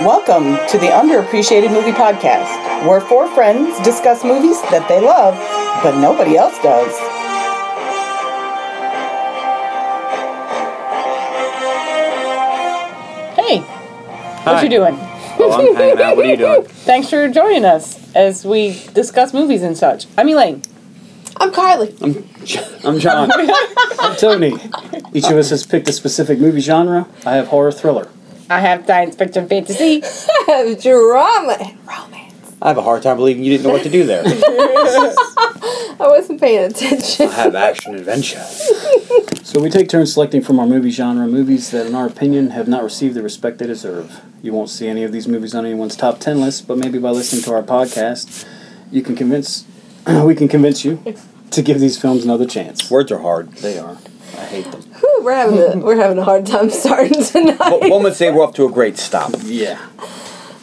[0.00, 5.34] Welcome to the Underappreciated Movie Podcast, where four friends discuss movies that they love,
[5.82, 6.90] but nobody else does.
[13.36, 14.62] Hey, what Hi.
[14.62, 14.94] you doing?
[15.38, 16.16] Oh, I'm hanging out.
[16.16, 16.62] What are you doing?
[16.66, 20.06] Thanks for joining us as we discuss movies and such.
[20.16, 20.62] I'm Elaine.
[21.36, 21.94] I'm Carly.
[22.00, 23.30] I'm John.
[24.00, 24.54] I'm Tony.
[25.12, 27.06] Each of us has picked a specific movie genre.
[27.26, 28.08] I have horror thriller.
[28.50, 30.02] I have science fiction fantasy.
[30.02, 32.56] I have drama and romance.
[32.60, 34.24] I have a hard time believing you didn't know what to do there.
[34.26, 37.28] I wasn't paying attention.
[37.28, 38.44] I have action adventure.
[39.42, 42.68] So we take turns selecting from our movie genre movies that, in our opinion, have
[42.68, 44.20] not received the respect they deserve.
[44.42, 47.10] You won't see any of these movies on anyone's top ten list, but maybe by
[47.10, 48.46] listening to our podcast,
[48.92, 49.64] you can convince
[50.06, 51.02] we can convince you
[51.50, 52.88] to give these films another chance.
[52.92, 53.50] Words are hard.
[53.54, 53.98] They are.
[54.40, 54.82] I hate them.
[55.00, 57.58] Whew, we're having a we're having a hard time starting tonight.
[57.58, 59.32] Well, one would say we're off to a great stop.
[59.44, 59.78] Yeah.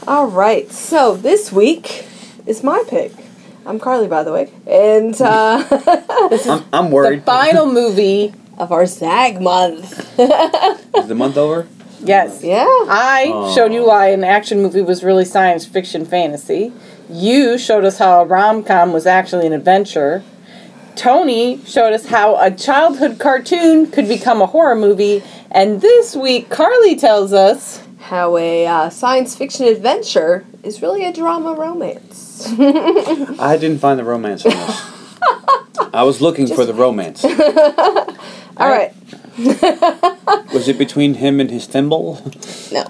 [0.07, 2.05] All right, so this week
[2.45, 3.11] is my pick.
[3.65, 5.65] I'm Carly, by the way, and uh,
[6.49, 7.23] I'm, I'm The worried.
[7.23, 8.33] final movie.
[8.57, 9.91] of our Zag month.
[10.17, 11.67] Is the month over?
[11.99, 12.41] Yes.
[12.43, 12.65] Yeah.
[12.65, 16.71] I showed you why an action movie was really science fiction fantasy.
[17.09, 20.23] You showed us how a rom com was actually an adventure.
[20.97, 25.23] Tony showed us how a childhood cartoon could become a horror movie.
[25.51, 31.13] And this week, Carly tells us How a uh, science fiction adventure is really a
[31.13, 32.47] drama romance.
[33.39, 34.81] I didn't find the romance in this.
[35.93, 37.23] I was looking for the romance.
[38.57, 38.93] All right.
[40.53, 42.21] Was it between him and his thimble?
[42.71, 42.85] No.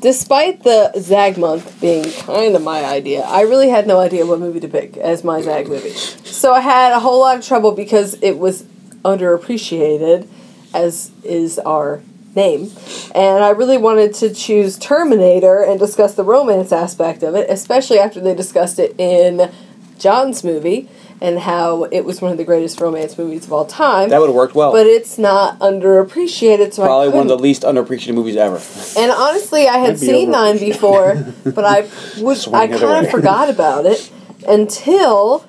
[0.00, 4.38] Despite the Zag month being kind of my idea, I really had no idea what
[4.40, 5.90] movie to pick as my Zag movie.
[5.90, 8.64] So I had a whole lot of trouble because it was
[9.04, 10.28] underappreciated,
[10.74, 12.02] as is our
[12.34, 12.70] name.
[13.14, 17.98] And I really wanted to choose Terminator and discuss the romance aspect of it, especially
[17.98, 19.50] after they discussed it in
[19.98, 20.88] John's movie
[21.24, 24.10] and how it was one of the greatest romance movies of all time.
[24.10, 24.72] That would have worked well.
[24.72, 28.60] but it's not underappreciated, so I Probably one of the least underappreciated movies ever.
[29.00, 31.14] and honestly, I had seen nine before,
[31.44, 31.88] but I
[32.20, 34.10] would Swing I kind of forgot about it
[34.46, 35.46] until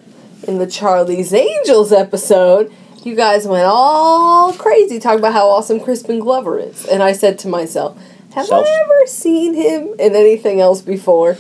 [0.47, 2.71] in the Charlie's Angels episode,
[3.03, 7.37] you guys went all crazy talking about how awesome Crispin Glover is, and I said
[7.39, 7.97] to myself,
[8.33, 11.35] "Have Self- I ever seen him in anything else before?"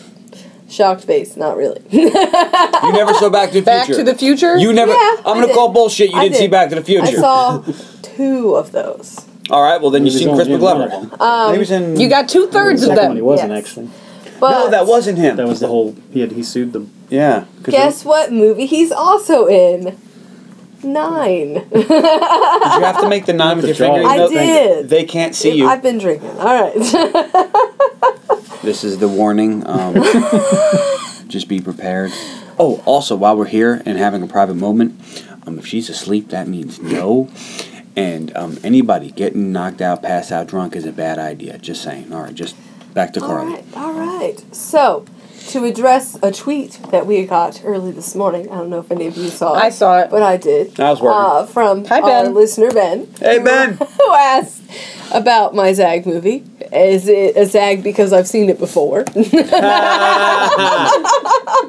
[0.67, 1.81] Shocked face, not really.
[1.91, 3.65] You never saw Back to the future.
[3.65, 3.99] Back Future.
[4.03, 4.57] to the Future.
[4.57, 4.91] You never.
[4.91, 5.55] Yeah, I'm I gonna did.
[5.55, 6.11] call bullshit.
[6.11, 6.47] You I didn't see.
[6.47, 7.03] Back to the Future.
[7.05, 7.63] I saw
[8.01, 9.25] two of those.
[9.49, 9.79] All right.
[9.81, 10.79] Well, then you He was seen only Crispin in Glover.
[10.89, 11.21] one of them.
[11.21, 11.99] Um, he was in.
[11.99, 13.63] You got two thirds the of second one he wasn't Yes.
[13.67, 13.89] actually.
[14.39, 15.35] But no, that wasn't him.
[15.37, 15.95] That was the whole.
[16.11, 16.91] He had he sued them.
[17.09, 17.45] Yeah.
[17.63, 19.97] 'cause guess what movie he's also in?
[20.83, 21.53] Nine.
[21.73, 24.01] Did you have to make the nine with The your finger?
[24.03, 24.09] jaw.
[24.09, 24.89] I know, did.
[24.89, 25.67] They can't see you.
[25.67, 26.29] I've been drinking.
[26.37, 26.75] All right.
[28.65, 29.61] This is the warning.
[29.67, 29.93] Um,
[31.27, 32.11] just be prepared.
[32.57, 34.99] Oh, also, while we're here and having a private moment,
[35.45, 37.29] um, if she's asleep, that means no.
[37.95, 41.59] And um, anybody getting knocked out, passed out, drunk is a bad idea.
[41.59, 42.11] Just saying.
[42.11, 42.55] All right, just
[42.95, 43.53] back to all Carly.
[43.53, 43.65] right.
[43.75, 44.43] All right.
[44.55, 45.05] So,
[45.49, 49.07] to address a tweet that we got early this morning, I don't know if any
[49.07, 49.57] of you saw it.
[49.57, 50.09] I saw it.
[50.09, 50.79] But I did.
[50.79, 51.19] I was working.
[51.19, 52.33] Uh, from Hi, our Ben.
[52.33, 53.07] listener, Ben.
[53.19, 53.73] Hey, Ben.
[53.77, 54.63] Who asked
[55.13, 56.43] about my Zag movie.
[56.73, 59.03] Is it a Zag because I've seen it before?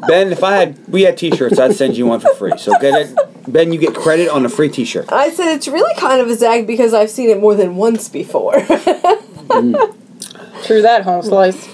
[0.07, 2.53] Ben, if I had, we had T-shirts, I'd send you one for free.
[2.59, 3.17] So get it,
[3.47, 3.73] Ben.
[3.73, 5.13] You get credit on a free T-shirt.
[5.13, 8.09] I said it's really kind of a Zag because I've seen it more than once
[8.09, 8.55] before.
[10.65, 11.69] True that, home slice.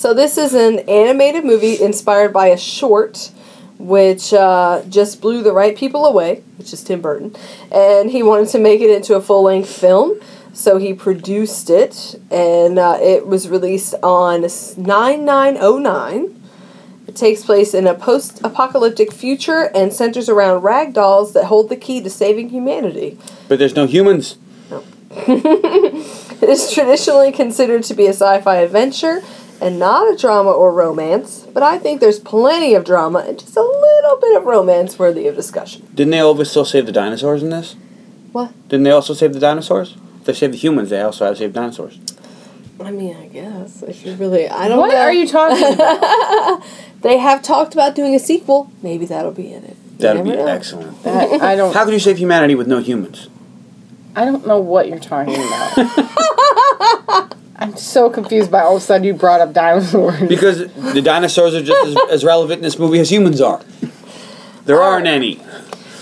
[0.00, 3.32] So this is an animated movie inspired by a short,
[3.76, 7.36] which uh, just blew the right people away, which is Tim Burton,
[7.70, 10.18] and he wanted to make it into a full length film.
[10.54, 14.46] So he produced it, and uh, it was released on
[14.78, 16.42] nine nine oh nine.
[17.06, 21.68] It takes place in a post apocalyptic future and centers around rag dolls that hold
[21.68, 23.18] the key to saving humanity.
[23.48, 24.38] But there's no humans.
[24.70, 24.82] No.
[26.40, 29.22] It is traditionally considered to be a sci fi adventure
[29.60, 33.56] and not a drama or romance, but I think there's plenty of drama and just
[33.56, 35.86] a little bit of romance worthy of discussion.
[35.94, 37.76] Didn't they also save the dinosaurs in this?
[38.32, 38.52] What?
[38.68, 39.96] Didn't they also save the dinosaurs?
[40.20, 41.98] If they saved the humans, they also had to save dinosaurs.
[42.82, 44.96] I mean, I guess if you really, I don't What know.
[44.98, 46.62] are you talking about?
[47.02, 48.70] They have talked about doing a sequel.
[48.82, 49.74] Maybe that'll be in it.
[49.98, 50.48] That'd never be know.
[50.48, 51.02] excellent.
[51.02, 51.72] That- I don't.
[51.74, 53.30] How could you save humanity with no humans?
[54.14, 57.36] I don't know what you're talking about.
[57.60, 60.28] I'm so confused by all of a sudden you brought up dinosaurs.
[60.28, 63.62] Because the dinosaurs are just as, as relevant in this movie as humans are.
[64.64, 65.40] There aren't any.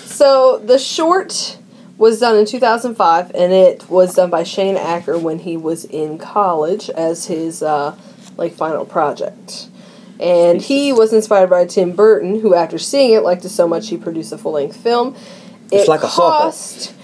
[0.05, 1.59] So the short
[1.97, 6.17] was done in 2005, and it was done by Shane Acker when he was in
[6.19, 7.97] college as his uh,
[8.37, 9.69] like final project.
[10.21, 13.89] And he was inspired by Tim Burton, who, after seeing it, liked it so much
[13.89, 15.17] he produced a full length film.
[15.73, 16.33] It's it like a soap.
[16.33, 16.95] cost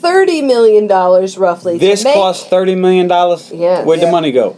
[0.00, 1.78] thirty million dollars roughly.
[1.78, 2.14] This make.
[2.14, 3.50] cost thirty million dollars.
[3.52, 3.86] Yes.
[3.86, 4.56] Where'd the money go?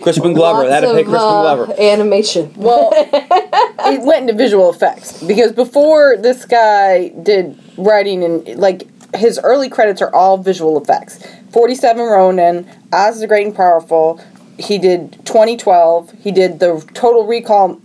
[0.00, 0.58] Crispin Glover.
[0.58, 1.80] Lots They had to pay of, Crispin uh, Glover.
[1.80, 2.52] Animation.
[2.56, 9.38] Well, it went into visual effects because before this guy did writing and like his
[9.42, 11.24] early credits are all visual effects.
[11.52, 14.20] Forty Seven Ronin, Oz the Great and Powerful.
[14.58, 16.12] He did 2012.
[16.22, 17.80] He did the Total Recall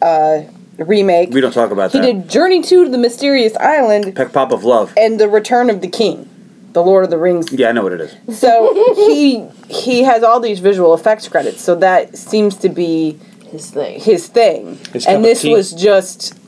[0.00, 0.42] uh,
[0.84, 1.30] remake.
[1.30, 2.04] We don't talk about he that.
[2.04, 4.92] did Journey to the Mysterious Island Peck Pop of Love.
[4.96, 6.28] and The Return of the King,
[6.72, 8.38] the Lord of the Rings Yeah, I know what it is.
[8.38, 13.18] so he he has all these visual effects credits, so that seems to be
[13.50, 14.00] His thing.
[14.00, 14.78] his thing.
[14.92, 16.38] His and this was just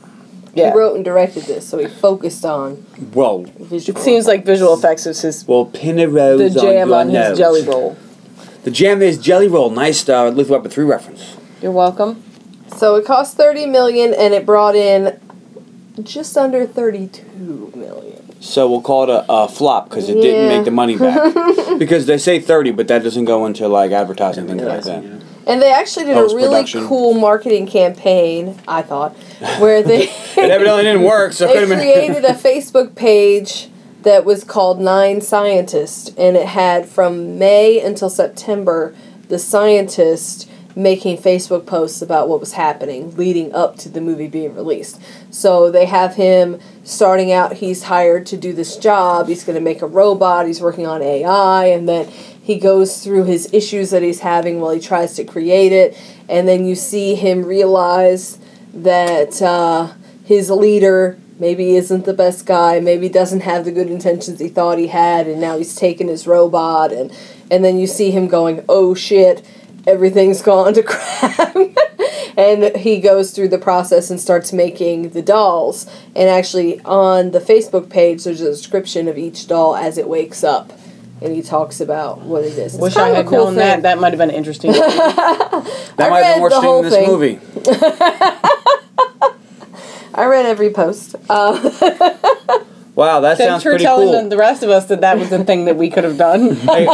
[0.55, 0.71] yeah.
[0.71, 2.83] He wrote and directed this, so he focused on
[3.13, 3.99] Well, visual.
[3.99, 7.05] it seems like visual effects is his well, pin a rose the jam on, on
[7.09, 7.37] his nose.
[7.37, 7.97] jelly roll.
[8.63, 9.69] The jam is Jelly Roll.
[9.69, 11.37] Nice uh, Lethal Weapon 3 reference.
[11.61, 12.21] You're welcome.
[12.75, 15.19] So it cost thirty million, and it brought in
[16.03, 18.41] just under thirty-two million.
[18.41, 21.33] So we'll call it a, a flop because it didn't make the money back.
[21.77, 25.03] because they say 30, but that doesn't go into like advertising, things like that.
[25.03, 25.19] Yeah.
[25.45, 26.87] And they actually did a really Post-production.
[26.87, 28.57] cool marketing campaign.
[28.65, 29.13] I thought,
[29.59, 30.03] where they
[30.37, 31.79] It evidently didn't work, so it they could have been.
[31.79, 33.69] created a Facebook page
[34.03, 38.95] that was called Nine Scientists, and it had from May until September
[39.27, 44.53] the scientist making Facebook posts about what was happening leading up to the movie being
[44.53, 45.01] released.
[45.31, 49.61] So they have him starting out, he's hired to do this job, he's going to
[49.61, 54.01] make a robot, he's working on AI, and then he goes through his issues that
[54.01, 58.39] he's having while he tries to create it, and then you see him realize
[58.73, 59.93] that uh,
[60.25, 64.77] his leader maybe isn't the best guy, maybe doesn't have the good intentions he thought
[64.77, 67.15] he had, and now he's taken his robot, and
[67.51, 69.43] and then you see him going, oh shit,
[69.89, 71.55] everything's gone to crap.
[72.37, 75.85] and he goes through the process and starts making the dolls.
[76.15, 80.43] And actually, on the Facebook page, there's a description of each doll as it wakes
[80.43, 80.71] up.
[81.21, 82.75] And he talks about what it is.
[82.75, 83.57] It's Wish I had cool known thing.
[83.57, 83.81] that.
[83.81, 84.71] That might have been interesting.
[85.99, 87.75] That I might have been read more the interesting than this thing.
[87.75, 88.39] movie.
[90.13, 91.15] I read every post.
[91.29, 91.53] Uh,
[92.99, 94.29] Wow, that Thanks sounds for pretty telling cool.
[94.29, 96.55] the rest of us that that was the thing that we could have done.
[96.69, 96.85] Hey,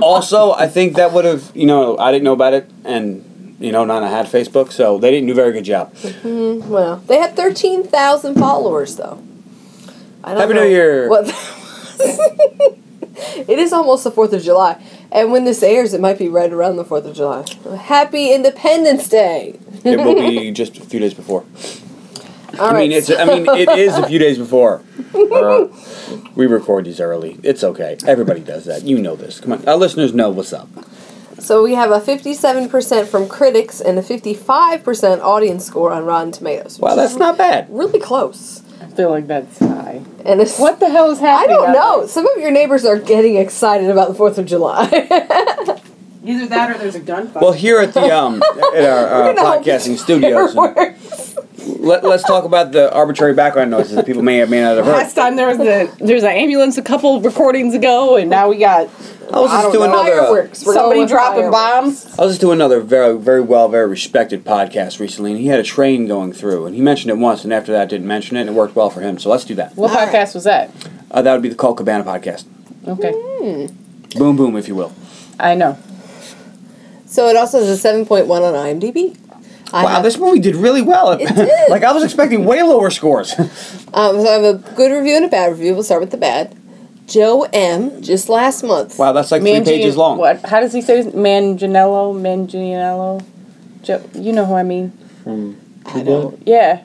[0.00, 3.72] also, I think that would have, you know, I didn't know about it, and, you
[3.72, 5.92] know, Nana had Facebook, so they didn't do a very good job.
[5.94, 6.68] Mm-hmm.
[6.68, 9.20] well, they had 13,000 followers, though.
[10.22, 11.08] I don't Happy know New Year.
[11.08, 11.26] What
[11.98, 14.80] it is almost the 4th of July.
[15.10, 17.44] And when this airs, it might be right around the 4th of July.
[17.76, 19.58] Happy Independence Day!
[19.84, 21.44] It will be just a few days before.
[22.58, 22.88] All I right.
[22.88, 23.10] mean, it's.
[23.10, 24.82] I mean, it is a few days before.
[25.14, 25.68] Uh,
[26.34, 27.38] we record these early.
[27.42, 27.96] It's okay.
[28.06, 28.82] Everybody does that.
[28.84, 29.40] You know this.
[29.40, 30.68] Come on, our listeners know what's up.
[31.38, 36.78] so we have a 57% from critics and a 55% audience score on Rotten Tomatoes.
[36.78, 37.66] Wow, that's not bad.
[37.70, 38.62] really close.
[38.80, 40.02] I feel like that's high.
[40.24, 41.56] And it's, What the hell is happening?
[41.56, 42.06] I don't out know.
[42.06, 44.88] Some of your neighbors are getting excited about the 4th of July.
[46.24, 47.40] Either that or there's a gunfight.
[47.40, 51.27] Well, here at the um at our uh, podcasting it's studios, and Fireworks.
[51.68, 54.86] Let, let's talk about the arbitrary background noises that people may or may not have
[54.86, 54.92] heard.
[54.92, 58.56] Last time there was a there's an ambulance a couple recordings ago, and now we
[58.58, 58.88] got
[59.32, 60.12] I was just doing another.
[60.12, 60.64] uh, Fireworks.
[60.64, 62.04] We're somebody dropping fireworks.
[62.04, 62.18] bombs.
[62.18, 65.60] I was just doing another very, very well, very respected podcast recently, and he had
[65.60, 68.42] a train going through, and he mentioned it once, and after that, didn't mention it,
[68.42, 69.18] and it worked well for him.
[69.18, 69.76] So let's do that.
[69.76, 70.08] What All right.
[70.08, 70.70] podcast was that?
[71.10, 72.44] Uh, that would be the Colt Cabana podcast.
[72.86, 73.68] Okay,
[74.16, 74.92] Boom, boom, if you will.
[75.38, 75.78] I know.
[77.04, 79.16] So it also has a 7.1 on IMDb.
[79.72, 81.12] I Wow, have, this movie did really well.
[81.12, 81.70] It did.
[81.70, 83.32] like I was expecting way lower scores.
[83.38, 83.46] um,
[84.20, 85.74] so I have a good review and a bad review.
[85.74, 86.56] We'll start with the bad.
[87.06, 88.02] Joe M.
[88.02, 88.98] Just last month.
[88.98, 90.18] wow, that's like three pages long.
[90.18, 90.44] What?
[90.44, 92.14] How does he say his Manganiello?
[92.14, 93.24] Manganiello?
[93.82, 94.90] Jo- you know who I mean?
[95.24, 95.56] From
[95.86, 96.42] I True don't- Blood.
[96.46, 96.82] Yeah.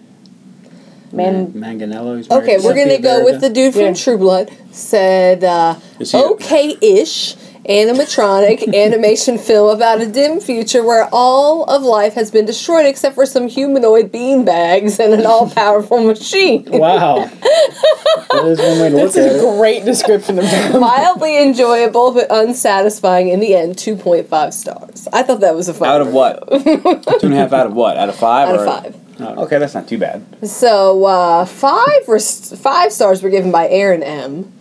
[1.11, 1.79] Man, Man.
[1.79, 2.31] Manganello.
[2.31, 3.93] Okay, we're gonna Sophia go with the dude from Yeah.
[3.93, 4.51] True Blood.
[4.71, 5.75] Said uh,
[6.13, 7.35] okay-ish
[7.69, 13.15] animatronic animation film about a dim future where all of life has been destroyed except
[13.15, 16.63] for some humanoid beanbags and an all-powerful machine.
[16.83, 17.25] Wow.
[17.25, 19.57] that is one way to That's look at a it.
[19.57, 20.79] great description of him.
[20.81, 23.77] Mildly enjoyable but unsatisfying in the end.
[23.77, 25.07] Two point five stars.
[25.13, 25.87] I thought that was a fun.
[25.87, 26.47] Out of what?
[26.49, 27.95] Two and a half out of what?
[27.97, 28.49] Out of five?
[28.49, 29.37] Out of or- five.
[29.37, 30.25] Okay, that's not too bad.
[30.47, 34.51] So uh, five res- five stars were given by Aaron M,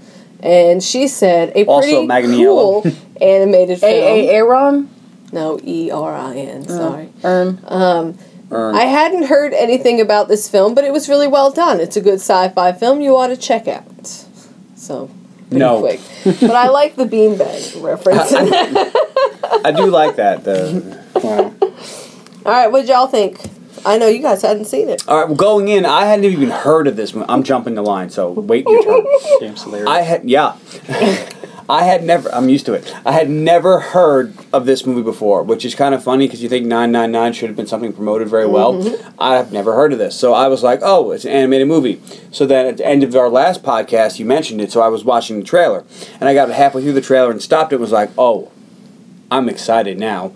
[0.42, 2.82] and she said a pretty A Magniello.
[2.82, 3.92] cool animated film.
[3.92, 4.90] A Aaron?
[5.32, 6.62] no, E R I N.
[6.64, 7.12] Uh, sorry.
[7.24, 7.58] Ern.
[7.66, 8.18] Um,
[8.50, 8.74] Earn.
[8.76, 11.80] I hadn't heard anything about this film, but it was really well done.
[11.80, 14.06] It's a good sci-fi film you ought to check out.
[14.76, 15.08] So
[15.48, 15.80] pretty No.
[15.80, 16.00] quick.
[16.24, 18.30] but I like the beanbag reference.
[19.64, 20.44] I do like that.
[20.44, 21.54] The, Wow.
[22.44, 23.38] All right, what y'all think?
[23.84, 25.06] I know you guys hadn't seen it.
[25.08, 27.12] all right, well, going in, I hadn't even heard of this.
[27.14, 27.24] one.
[27.28, 29.04] I'm jumping the line, so wait your turn.
[29.40, 29.88] James hilarious.
[29.88, 30.56] I had yeah.
[31.68, 32.32] I had never.
[32.34, 32.92] I'm used to it.
[33.06, 36.48] I had never heard of this movie before, which is kind of funny because you
[36.48, 38.74] think 999 should have been something promoted very well.
[38.74, 39.10] Mm-hmm.
[39.18, 42.46] I've never heard of this, so I was like, "Oh, it's an animated movie." So
[42.46, 45.38] then at the end of our last podcast, you mentioned it, so I was watching
[45.38, 45.84] the trailer,
[46.20, 47.76] and I got halfway through the trailer and stopped it.
[47.76, 48.50] and Was like, "Oh,
[49.30, 50.32] I'm excited now,"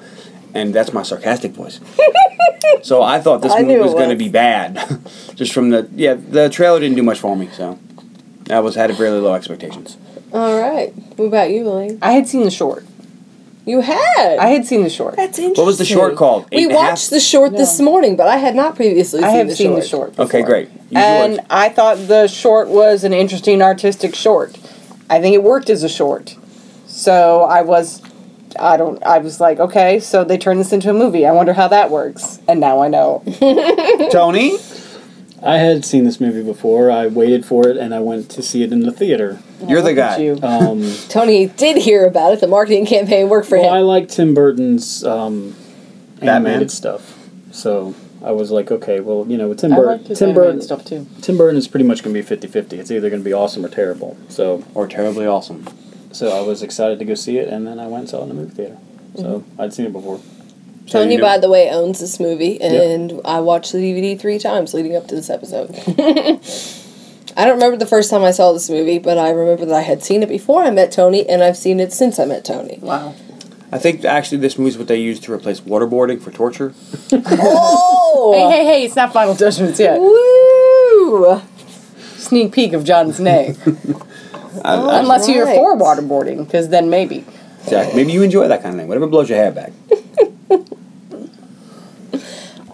[0.54, 1.80] and that's my sarcastic voice.
[2.82, 4.76] so I thought this I movie knew was going to be bad,
[5.34, 6.14] just from the yeah.
[6.14, 7.78] The trailer didn't do much for me, so
[8.50, 9.96] I was had really low expectations.
[10.32, 10.92] All right.
[11.16, 11.98] What about you, Lily?
[12.02, 12.84] I had seen the short.
[13.64, 14.38] You had.
[14.38, 15.16] I had seen the short.
[15.16, 15.60] That's interesting.
[15.62, 16.46] What was the short called?
[16.52, 16.90] Eight We and half?
[16.90, 19.66] watched the short this morning, but I had not previously I seen have the seen
[19.70, 19.82] short.
[19.82, 20.18] the short.
[20.20, 20.68] Okay, great.
[20.68, 21.46] Use And yours.
[21.50, 24.56] I thought the short was an interesting artistic short.
[25.10, 26.36] I think it worked as a short.
[26.86, 28.02] So I was
[28.58, 31.26] I don't I was like, okay, so they turned this into a movie.
[31.26, 32.40] I wonder how that works.
[32.48, 33.22] And now I know.
[34.12, 34.58] Tony.
[35.42, 36.90] I had seen this movie before.
[36.90, 39.38] I waited for it and I went to see it in the theater.
[39.66, 40.16] You're the guy.
[40.18, 40.38] You.
[40.42, 42.40] Um, Tony did hear about it.
[42.40, 43.72] The marketing campaign worked for him.
[43.72, 45.54] I like Tim Burton's um,
[46.16, 46.28] Batman.
[46.28, 47.18] animated stuff.
[47.52, 51.06] So I was like, okay, well, you know, with Tim Burton, Tim Burton, stuff too.
[51.20, 52.72] Tim Burton is pretty much going to be 50-50.
[52.72, 54.16] It's either going to be awesome or terrible.
[54.28, 55.64] So, Or terribly awesome.
[56.16, 58.22] So I was excited to go see it, and then I went and saw it
[58.24, 58.78] in the movie theater.
[59.16, 59.60] So mm-hmm.
[59.60, 60.18] I'd seen it before.
[60.86, 64.18] So Tony, you know- by the way, owns this movie, and I watched the DVD
[64.18, 65.70] three times leading up to this episode.
[67.38, 69.82] I don't remember the first time I saw this movie, but I remember that I
[69.82, 72.78] had seen it before I met Tony, and I've seen it since I met Tony.
[72.80, 73.14] Wow.
[73.70, 76.72] I think actually this movie is what they used to replace waterboarding for torture.
[77.12, 77.92] Oh!
[78.16, 80.00] Hey, hey, hey, it's not Final Judgments yet.
[80.00, 81.40] Woo!
[82.16, 83.54] Sneak peek of John's nay.
[84.64, 87.24] I, I, Unless you're for waterboarding, because then maybe.
[87.68, 88.88] Jack, maybe you enjoy that kind of thing.
[88.88, 89.72] Whatever blows your hair back.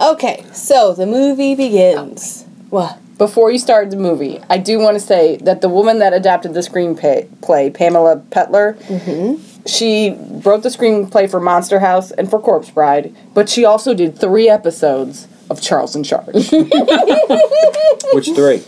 [0.02, 2.44] Okay, so the movie begins.
[2.70, 2.98] What?
[3.18, 6.54] Before you start the movie, I do want to say that the woman that adapted
[6.54, 9.40] the screenplay, Pamela Pettler, mm-hmm.
[9.64, 14.18] she wrote the screenplay for Monster House and for Corpse Bride, but she also did
[14.18, 16.34] three episodes of Charles in Charge.
[18.12, 18.64] Which three?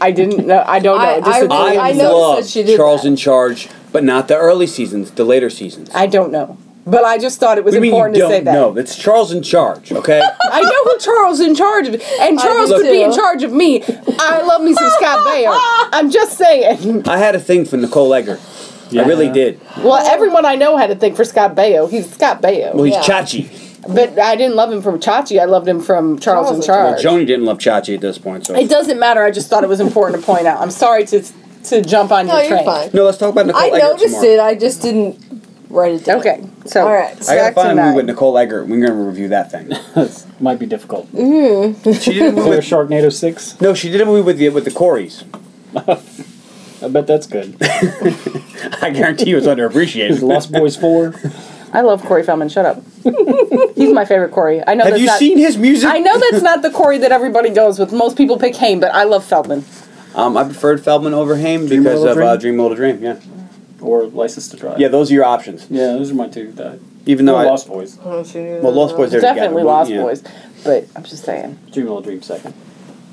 [0.00, 0.62] I didn't know.
[0.66, 1.04] I don't know.
[1.04, 3.08] I- just I- the I I love that she did Charles that.
[3.08, 5.90] in Charge, but not the early seasons, the later seasons.
[5.94, 6.58] I don't know.
[6.88, 8.52] But I just thought it was What mean you important to don't say that.
[8.52, 8.76] know?
[8.76, 10.22] It's Charles in Charge, okay?
[10.52, 13.52] I know who Charles in charge of, and Charles do could be in charge of
[13.52, 13.82] me.
[14.20, 15.52] I love me some Scott Baio.
[15.92, 17.02] I'm just saying.
[17.08, 18.38] I had a thing for Nicole Egger.
[18.92, 19.60] I really did.
[19.78, 21.90] Well, everyone I know had a thing for Scott Baio.
[21.90, 22.72] He's Scott Baio.
[22.72, 23.02] Well, he's Yeah.
[23.02, 23.48] Chachi.
[23.88, 25.40] But I didn't love him from Chachi.
[25.40, 27.02] I loved him from Charles, and Charles in in Charge.
[27.02, 28.54] Joanie didn't love Chachi at this point, so.
[28.54, 29.22] It doesn't matter.
[29.22, 30.60] I just thought it was important to point out.
[30.60, 31.22] I'm sorry to
[31.64, 32.64] to jump on No, your you're train.
[32.64, 32.90] fine.
[32.92, 33.74] No, let's talk about Nicole Egger.
[33.74, 34.24] I Eggert noticed more.
[34.24, 35.18] it, I just didn't
[35.68, 36.20] write it down.
[36.20, 37.10] Okay, so All right.
[37.28, 38.68] I gotta back to find a movie with Nicole Eggert.
[38.68, 39.72] We're gonna review that thing.
[40.40, 41.10] Might be difficult.
[41.12, 41.92] Mm-hmm.
[41.92, 43.60] She did a movie with, Sharknado 6?
[43.60, 45.24] no, she did a movie with the with the Coreys.
[45.76, 47.56] I bet that's good.
[47.60, 50.20] I guarantee you it's underappreciated.
[50.22, 51.14] Lost Boys 4?
[51.72, 52.48] I love Corey Feldman.
[52.48, 52.82] Shut up.
[53.74, 54.62] He's my favorite Corey.
[54.66, 55.88] I know Have that's you not, seen his music?
[55.90, 57.92] I know that's not the Corey that everybody goes with.
[57.92, 59.64] Most people pick Haim, but I love Feldman.
[60.14, 62.28] Um, I preferred Feldman over Haim Dream because Little of Dream?
[62.28, 63.02] uh, Dream Little Dream.
[63.02, 63.20] Yeah,
[63.80, 64.80] Or License to Drive?
[64.80, 65.66] yeah, those are your options.
[65.68, 66.52] Yeah, those are my two.
[66.52, 67.98] That, Even though I, Lost Boys.
[67.98, 68.22] well,
[68.72, 69.64] Lost Boys are Definitely together.
[69.64, 70.02] Lost yeah.
[70.02, 70.22] Boys,
[70.64, 72.54] but I'm just saying Dream Little Dream second.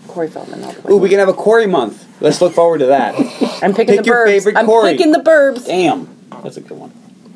[0.07, 0.63] Corey Feldman.
[0.63, 0.93] all the way.
[0.93, 2.05] Ooh, we can have a Corey month.
[2.22, 3.15] Let's look forward to that.
[3.63, 4.29] I'm picking pick the your burbs.
[4.29, 5.65] favorite I'm picking the burbs.
[5.65, 6.07] Damn,
[6.43, 6.93] That's a good one.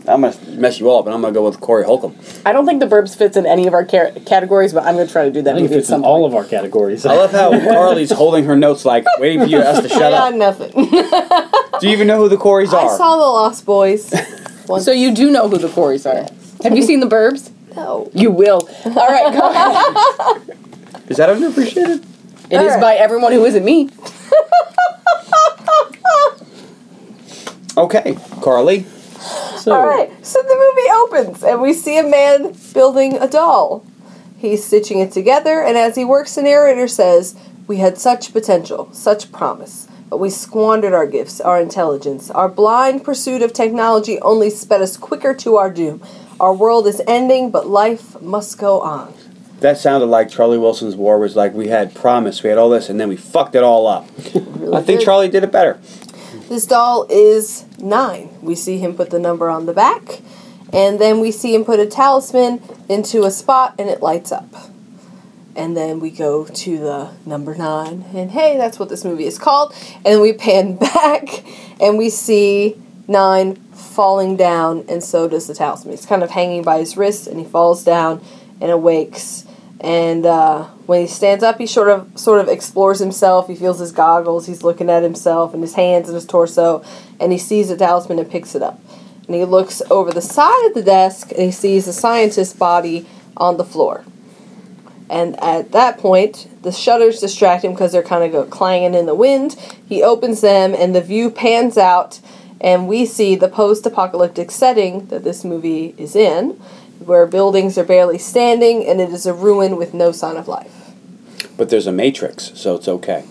[0.08, 2.16] I'm gonna mess you all up, and I'm gonna go with Corey Holcomb.
[2.46, 5.06] I don't think the burbs fits in any of our ca- categories, but I'm going
[5.08, 7.06] to try to do that I think it fits in all of our categories.
[7.06, 10.32] I love how Carly's holding her notes, like waiting for you us to shut I
[10.32, 10.36] got up.
[10.36, 10.72] nothing.
[11.82, 12.94] Do you even know who the Coreys are?
[12.94, 14.14] I saw the Lost Boys.
[14.68, 14.86] Once.
[14.86, 16.26] So you do know who the Coreys are.
[16.64, 17.52] Have you seen the burbs?
[17.76, 18.10] no.
[18.14, 18.68] You will.
[18.86, 20.58] All right, go ahead.
[21.10, 22.04] Is that underappreciated?
[22.50, 22.82] It is All right.
[22.82, 23.90] by everyone who isn't me.
[27.78, 28.86] Okay, Carly.
[29.18, 33.86] So, All right, so the movie opens and we see a man building a doll.
[34.38, 38.90] He's stitching it together, and as he works, the narrator says, We had such potential,
[38.94, 42.30] such promise, but we squandered our gifts, our intelligence.
[42.30, 46.04] Our blind pursuit of technology only sped us quicker to our doom.
[46.40, 49.14] Our world is ending, but life must go on.
[49.62, 52.90] That sounded like Charlie Wilson's War was like we had promise, we had all this,
[52.90, 54.04] and then we fucked it all up.
[54.20, 55.02] I think did.
[55.02, 55.80] Charlie did it better.
[56.50, 58.30] This doll is nine.
[58.42, 60.22] We see him put the number on the back,
[60.72, 64.48] and then we see him put a talisman into a spot and it lights up.
[65.58, 69.38] And then we go to the number nine, and hey, that's what this movie is
[69.38, 69.74] called.
[70.06, 71.44] And we pan back,
[71.82, 75.96] and we see nine falling down, and so does the talisman.
[75.96, 78.22] He's kind of hanging by his wrist, and he falls down
[78.62, 79.47] and awakes.
[79.80, 83.48] And uh, when he stands up, he sort of sort of explores himself.
[83.48, 84.48] He feels his goggles.
[84.48, 86.84] He's looking at himself and his hands and his torso,
[87.20, 88.80] and he sees the talisman and picks it up.
[89.28, 93.06] And he looks over the side of the desk, and he sees a scientist's body
[93.36, 94.04] on the floor.
[95.10, 99.06] And at that point, the shutters distract him because they're kind of go clanging in
[99.06, 99.54] the wind.
[99.88, 102.20] He opens them, and the view pans out,
[102.60, 106.60] and we see the post apocalyptic setting that this movie is in,
[107.06, 110.74] where buildings are barely standing, and it is a ruin with no sign of life.
[111.58, 113.26] But there's a matrix, so it's okay.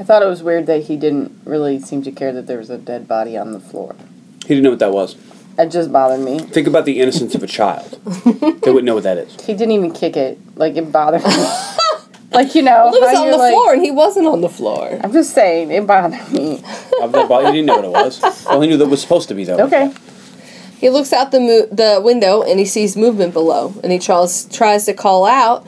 [0.00, 2.70] I thought it was weird that he didn't really seem to care that there was
[2.70, 3.96] a dead body on the floor.
[4.42, 5.16] He didn't know what that was.
[5.58, 6.38] It just bothered me.
[6.38, 7.98] Think about the innocence of a child.
[8.24, 9.34] they wouldn't know what that is.
[9.44, 10.38] He didn't even kick it.
[10.56, 11.32] Like it bothered me.
[12.32, 14.40] like you know, It was how on you're the like- floor, and he wasn't on
[14.40, 15.00] the floor.
[15.02, 16.62] I'm just saying, it bothered me.
[17.02, 18.44] Of that body, he didn't know what it was.
[18.46, 19.58] Well, he knew that it was supposed to be though.
[19.66, 19.92] Okay.
[20.78, 24.44] He looks out the mo- the window and he sees movement below, and he tries
[24.46, 25.66] tries to call out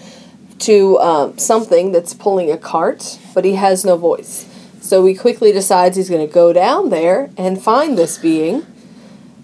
[0.60, 4.46] to um, something that's pulling a cart, but he has no voice.
[4.80, 8.66] So he quickly decides he's going to go down there and find this being.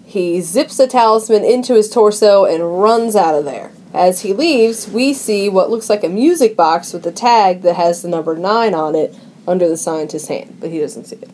[0.05, 3.71] He zips the talisman into his torso and runs out of there.
[3.93, 7.75] As he leaves, we see what looks like a music box with a tag that
[7.75, 9.15] has the number 9 on it
[9.47, 11.29] under the scientist's hand, but he doesn't see it.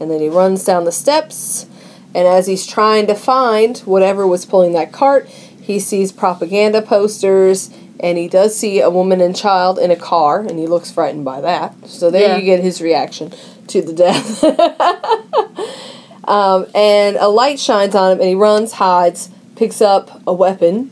[0.00, 1.66] And then he runs down the steps,
[2.14, 7.70] and as he's trying to find whatever was pulling that cart, he sees propaganda posters,
[8.00, 11.24] and he does see a woman and child in a car, and he looks frightened
[11.24, 11.74] by that.
[11.86, 12.36] So there Yeah.
[12.36, 13.32] you get his reaction
[13.68, 14.42] to the death.
[16.24, 20.90] um, and a light shines on him, and he runs, hides, picks up a weapon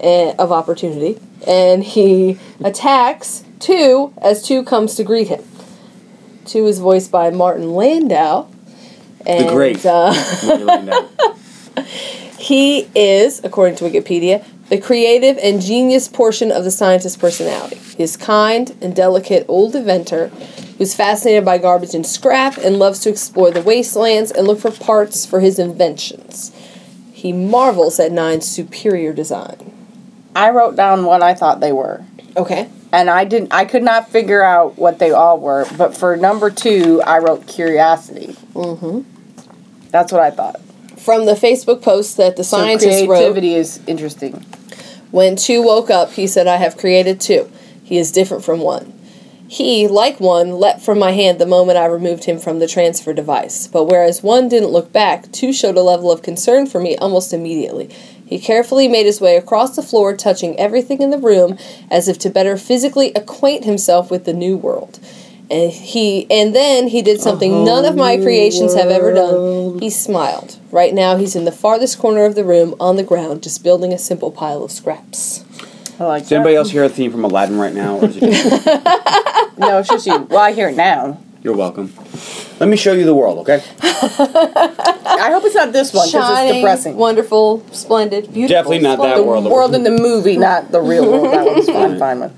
[0.00, 5.42] eh, of opportunity, and he attacks two as two comes to greet him.
[6.44, 8.46] Two is voiced by Martin Landau.
[9.28, 9.84] And, great.
[9.84, 10.12] Uh,
[12.38, 17.76] he is, according to Wikipedia, the creative and genius portion of the scientist's personality.
[17.76, 20.28] He is kind and delicate old inventor
[20.78, 24.70] who's fascinated by garbage and scrap and loves to explore the wastelands and look for
[24.70, 26.52] parts for his inventions.
[27.12, 29.74] He marvels at Nine's superior design.
[30.36, 32.04] I wrote down what I thought they were.
[32.36, 32.68] Okay.
[32.92, 36.50] And I didn't I could not figure out what they all were, but for number
[36.50, 38.36] two I wrote curiosity.
[38.54, 39.17] Mm-hmm.
[39.90, 40.60] That's what I thought.
[40.98, 44.44] From the Facebook post that the So scientist wrote, creativity is interesting.
[45.10, 47.50] When two woke up, he said, I have created two.
[47.82, 48.92] He is different from one.
[49.50, 53.14] He, like one, leapt from my hand the moment I removed him from the transfer
[53.14, 53.66] device.
[53.66, 57.32] But whereas one didn't look back, two showed a level of concern for me almost
[57.32, 57.88] immediately.
[58.26, 61.56] He carefully made his way across the floor, touching everything in the room
[61.90, 65.00] as if to better physically acquaint himself with the new world.
[65.50, 67.64] And he and then he did something uh-huh.
[67.64, 69.78] none of my creations have ever done.
[69.78, 70.58] He smiled.
[70.70, 73.92] Right now he's in the farthest corner of the room on the ground just building
[73.92, 75.44] a simple pile of scraps.
[75.98, 77.96] I like Does anybody else hear a theme from Aladdin right now?
[77.98, 78.66] Or is it just
[79.58, 80.18] No, it's just you.
[80.18, 81.18] Well, I hear it now.
[81.42, 81.92] You're welcome.
[82.60, 83.62] Let me show you the world, okay?
[83.80, 86.96] I hope it's not this one because it's Shining, depressing.
[86.96, 88.48] wonderful, splendid, beautiful.
[88.48, 89.26] Definitely not that the splendid.
[89.26, 89.44] world.
[89.44, 91.32] world in the movie, not the real world.
[91.32, 92.32] That one's fine, fine with.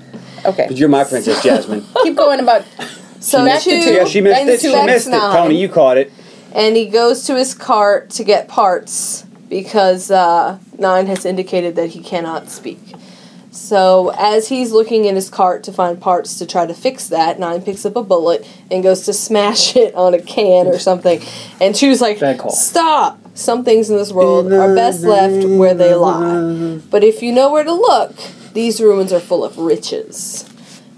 [0.47, 1.85] Okay, But you're my princess, Jasmine.
[2.03, 2.65] keep going about.
[3.21, 3.93] So Back to two, two.
[3.95, 4.61] yeah, she missed and it.
[4.61, 5.13] She that's missed it.
[5.21, 6.11] Tony, you caught it.
[6.55, 11.91] and he goes to his cart to get parts because uh, Nine has indicated that
[11.91, 12.79] he cannot speak.
[13.53, 17.39] So as he's looking in his cart to find parts to try to fix that,
[17.39, 21.21] Nine picks up a bullet and goes to smash it on a can or something.
[21.61, 22.19] And Two's like,
[22.51, 23.19] "Stop!
[23.35, 26.81] Some things in this world are best left where they lie.
[26.91, 28.15] But if you know where to look,
[28.55, 30.47] these ruins are full of riches."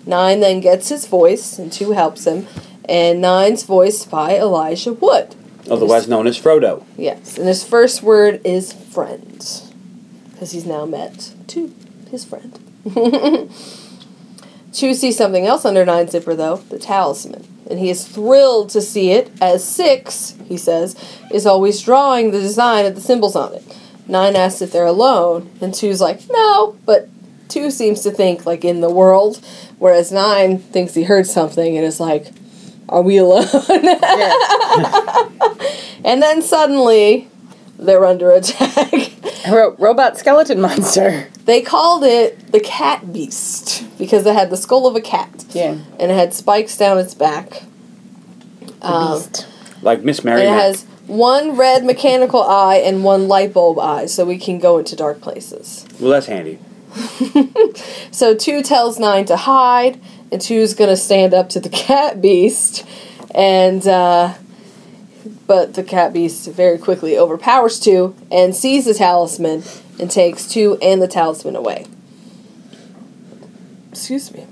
[0.07, 2.47] Nine then gets his voice, and Two helps him.
[2.89, 5.35] And Nine's voiced by Elijah Wood.
[5.71, 6.85] Otherwise known as Frodo.
[6.97, 9.39] Yes, and his first word is friend,
[10.33, 11.73] because he's now met Two,
[12.11, 12.59] his friend.
[14.73, 17.47] Two sees something else under Nine's zipper, though the talisman.
[17.71, 20.97] And he is thrilled to see it, as Six, he says,
[21.31, 23.63] is always drawing the design of the symbols on it.
[24.09, 27.09] Nine asks if they're alone, and Two's like, no, but
[27.53, 29.45] Two seems to think, like, in the world,
[29.79, 32.29] whereas Nine thinks he heard something and is like,
[32.89, 33.47] are we alone?
[36.05, 37.29] And then suddenly,
[37.79, 38.93] they're under attack.
[39.47, 41.29] I wrote robot skeleton monster.
[41.45, 45.79] they called it the cat beast because it had the skull of a cat Yeah.
[46.01, 47.63] and it had spikes down its back.
[48.83, 49.47] Um, Beast.
[49.83, 54.25] Like Miss Mary it has one red mechanical eye and one light bulb eye, so
[54.25, 55.87] we can go into dark places.
[56.01, 56.59] Well, that's handy.
[58.11, 59.99] So two tells nine to hide,
[60.31, 62.87] and two's gonna stand up to the cat beast,
[63.35, 64.35] and uh,
[65.47, 69.63] but the cat beast very quickly overpowers two and sees the talisman
[69.99, 71.87] and takes two and the talisman away.
[73.91, 74.47] Excuse me.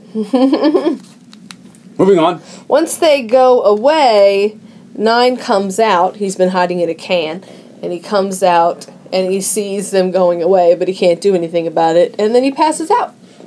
[1.98, 2.40] Moving on.
[2.66, 4.59] Once they go away,
[5.00, 6.16] Nine comes out.
[6.16, 7.42] He's been hiding in a can,
[7.83, 11.66] and he comes out and he sees them going away, but he can't do anything
[11.66, 13.14] about it, and then he passes out.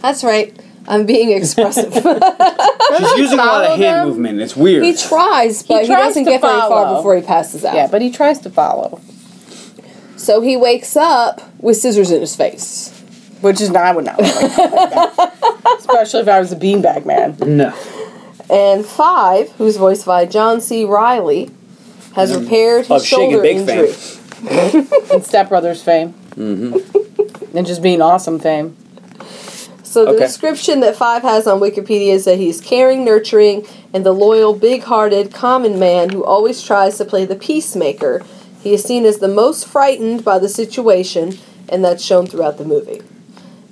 [0.00, 0.54] That's right.
[0.88, 1.92] I'm being expressive.
[1.92, 4.08] She's using a lot of hand them?
[4.08, 4.40] movement.
[4.40, 4.82] It's weird.
[4.82, 7.74] he tries, but he, tries doesn't to get very far before he passes out.
[7.74, 9.00] Yeah, but he tries to follow,
[10.16, 12.90] so he wakes up with scissors in his face.
[13.40, 15.76] which is not what I would not like that.
[15.78, 17.36] Especially if I was a beanbag man.
[17.40, 17.74] No.
[18.50, 20.84] And Five, who's voiced by John C.
[20.84, 21.50] Reilly,
[22.14, 22.42] has mm.
[22.42, 23.92] repaired his Of Shake and shoulder injury.
[23.92, 24.19] fame.
[25.12, 26.14] And Step Brothers fame.
[26.36, 27.56] Mm-hmm.
[27.56, 28.76] and just being awesome fame.
[29.82, 30.20] So the Okay.
[30.26, 35.34] description that Five has on Wikipedia is that he's caring, nurturing, and the loyal, big-hearted,
[35.34, 38.22] common man who always tries to play the peacemaker.
[38.62, 42.64] He is seen as the most frightened by the situation, and that's shown throughout the
[42.64, 43.02] movie.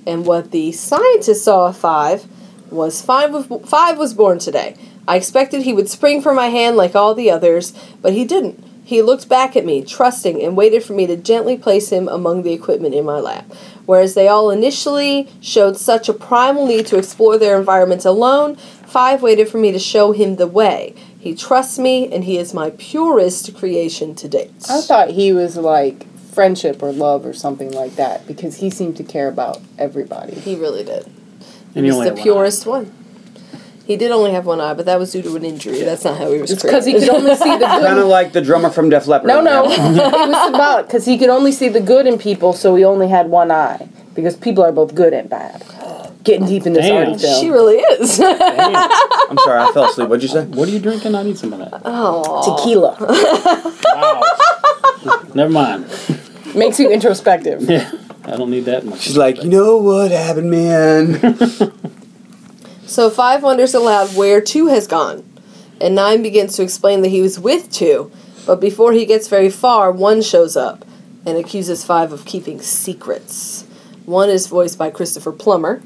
[0.05, 2.25] And what the scientists saw of Five
[2.69, 4.75] was Five was, Five was born today.
[5.07, 8.61] I expected he would spring for my hand like all the others, but he didn't.
[8.89, 12.41] He looked back at me, trusting, and waited for me to gently place him among
[12.41, 13.45] the equipment in my lap.
[13.85, 18.57] Whereas they all initially showed such a primal need to explore their environment alone,
[18.89, 20.95] Five waited for me to show him the way.
[21.19, 24.65] He trusts me, and he is my purest creation to date.
[24.67, 28.97] I thought he was like friendship or love or something like that because he seemed
[28.97, 30.33] to care about everybody.
[30.33, 31.05] He really did.
[31.75, 32.91] And He's you only the have one purest one.
[33.89, 35.81] He did only have one eye, but that was due to an injury.
[35.81, 37.81] That's not how he was It's because he could only see the good.
[37.87, 39.27] Kind of like the drummer from Def Leppard.
[39.27, 42.75] No, no, it was symbolic because he could only see the good in people, so
[42.75, 45.63] he only had one eye because people are both good and bad.
[46.23, 47.07] Getting deep in this Damn.
[47.09, 47.41] arty film.
[47.41, 48.19] She really is.
[48.21, 49.25] eye.
[49.27, 50.07] I'm sorry, I fell asleep.
[50.07, 50.45] What'd you say?
[50.45, 51.15] What are you drinking?
[51.15, 51.81] I need some of that.
[51.83, 52.95] oh, Tequila
[53.95, 55.23] Wow.
[55.33, 55.85] Never mind.
[56.53, 57.63] makes you introspective.
[57.67, 57.91] Yeah.
[58.25, 58.99] I don't need that much.
[58.99, 61.13] She's like, you know what happened, man?
[62.89, 65.23] So Five wonders aloud where Two has gone,
[65.79, 68.11] and Nine begins to explain that he was with Two,
[68.47, 70.83] but before he gets very far, One shows up
[71.23, 73.63] and accuses Five of keeping secrets.
[74.05, 75.83] One is voiced by Christopher Plummer.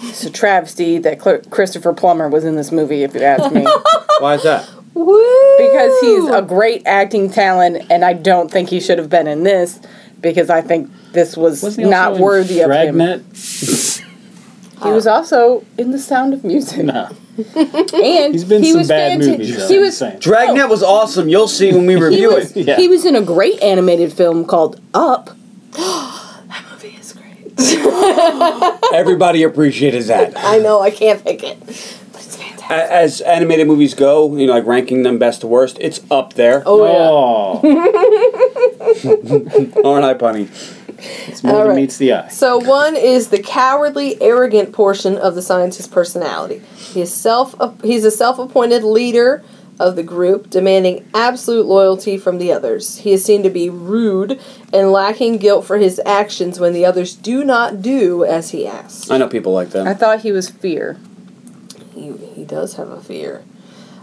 [0.00, 3.64] It's a travesty that Cl- Christopher Plummer was in this movie, if you ask me,
[4.18, 4.68] Why is that?
[4.94, 5.56] Woo!
[5.58, 9.42] because he's a great acting talent, and I don't think he should have been in
[9.42, 9.78] this
[10.20, 12.94] because I think this was Wasn't he not in worthy of him.
[12.96, 13.22] Dragnet?
[14.82, 17.08] He was also in The Sound of Music, No.
[17.56, 19.56] and He's been he some was bad fanta- movies.
[19.56, 20.18] though, He was saying.
[20.20, 20.68] Dragnet oh.
[20.68, 21.28] was awesome.
[21.28, 22.66] You'll see when we he review was, it.
[22.66, 22.76] Yeah.
[22.76, 25.30] he was in a great animated film called Up.
[25.76, 27.56] That movie is great.
[28.94, 30.32] Everybody appreciated that.
[30.36, 32.70] I know I can't pick it, but it's fantastic.
[32.70, 36.34] A- As animated movies go, you know, like ranking them best to worst, it's up
[36.34, 36.62] there.
[36.66, 36.92] Oh yeah.
[37.00, 37.60] Oh,
[39.84, 40.48] Aren't I, Punny?
[41.26, 41.76] It's more All than right.
[41.76, 42.28] meets the eye.
[42.28, 46.62] So one is the cowardly, arrogant portion of the scientist's personality.
[46.76, 47.54] He is self.
[47.82, 49.42] He's a self-appointed leader
[49.80, 52.98] of the group, demanding absolute loyalty from the others.
[52.98, 54.40] He is seen to be rude
[54.72, 59.10] and lacking guilt for his actions when the others do not do as he asks.
[59.10, 59.86] I know people like that.
[59.86, 60.98] I thought he was Fear.
[61.92, 63.44] He, he does have a fear.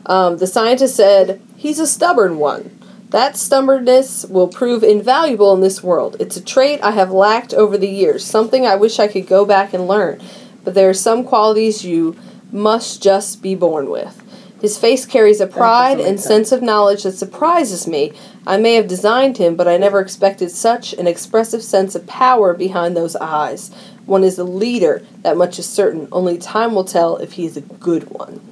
[0.05, 2.77] Um, the scientist said he's a stubborn one.
[3.11, 6.15] That stubbornness will prove invaluable in this world.
[6.21, 9.43] It's a trait I have lacked over the years, something I wish I could go
[9.43, 10.21] back and learn.
[10.63, 12.15] But there are some qualities you
[12.53, 14.23] must just be born with.
[14.61, 16.49] His face carries a pride and sense.
[16.49, 18.13] sense of knowledge that surprises me.
[18.47, 22.53] I may have designed him, but I never expected such an expressive sense of power
[22.53, 23.71] behind those eyes.
[24.05, 26.07] One is a leader, that much is certain.
[26.13, 28.50] Only time will tell if he is a good one.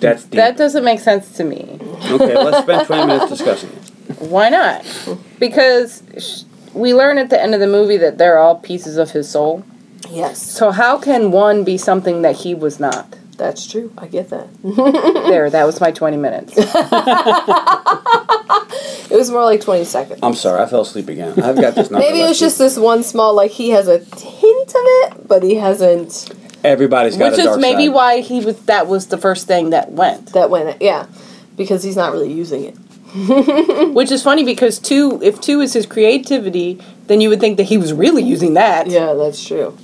[0.00, 0.32] That's deep.
[0.32, 1.78] That doesn't make sense to me.
[2.04, 4.18] okay, let's spend 20 minutes discussing it.
[4.20, 4.84] Why not?
[5.38, 6.42] Because sh-
[6.74, 9.64] we learn at the end of the movie that they're all pieces of his soul.
[10.10, 13.16] Yes, So how can one be something that he was not?
[13.38, 13.92] that's true.
[13.98, 14.48] I get that.
[15.28, 16.54] There, that was my 20 minutes.
[19.08, 20.20] It was more like 20 seconds.
[20.22, 21.40] I'm sorry, I fell asleep again.
[21.40, 21.90] I've got this.
[21.90, 25.42] Maybe it was just this one small, like he has a hint of it, but
[25.42, 26.28] he hasn't.
[26.66, 27.94] Everybody's got Which a is maybe side.
[27.94, 30.32] why he was that was the first thing that went.
[30.32, 31.06] That went, yeah,
[31.56, 32.74] because he's not really using it.
[33.94, 37.64] Which is funny because two if two is his creativity, then you would think that
[37.64, 38.88] he was really using that.
[38.88, 39.76] Yeah, that's true.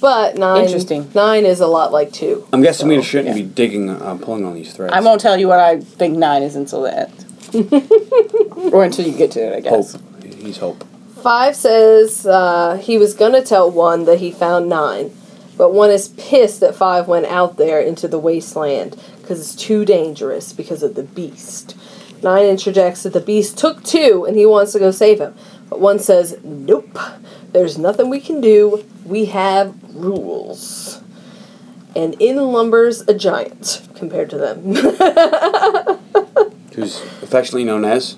[0.00, 1.10] But nine, Interesting.
[1.14, 2.46] Nine is a lot like two.
[2.52, 3.42] I'm guessing we shouldn't yeah.
[3.42, 4.92] be digging, uh, pulling on these threads.
[4.92, 7.22] I won't tell you what I think nine is until the end.
[8.72, 9.92] or until you get to it, I guess.
[9.92, 10.24] Hope.
[10.24, 10.84] He's hope.
[11.22, 15.12] Five says uh, he was gonna tell one that he found nine,
[15.62, 19.84] but one is pissed that Five went out there into the wasteland because it's too
[19.84, 21.76] dangerous because of the beast.
[22.20, 25.36] Nine interjects that the beast took two and he wants to go save him,
[25.70, 26.98] but one says, "Nope,
[27.52, 28.84] there's nothing we can do.
[29.04, 31.00] We have rules."
[31.94, 34.74] And in lumbers a giant compared to them.
[36.74, 38.16] Who's affectionately known as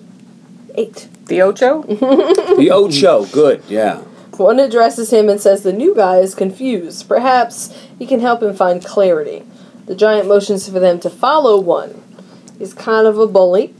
[0.76, 1.10] Eight.
[1.26, 1.82] The Ocho?
[1.82, 3.26] the Ocho.
[3.26, 4.00] Good, yeah.
[4.36, 7.08] One addresses him and says the new guy is confused.
[7.08, 9.42] Perhaps he can help him find clarity.
[9.86, 12.02] The giant motions for them to follow one.
[12.58, 13.74] He's kind of a bully,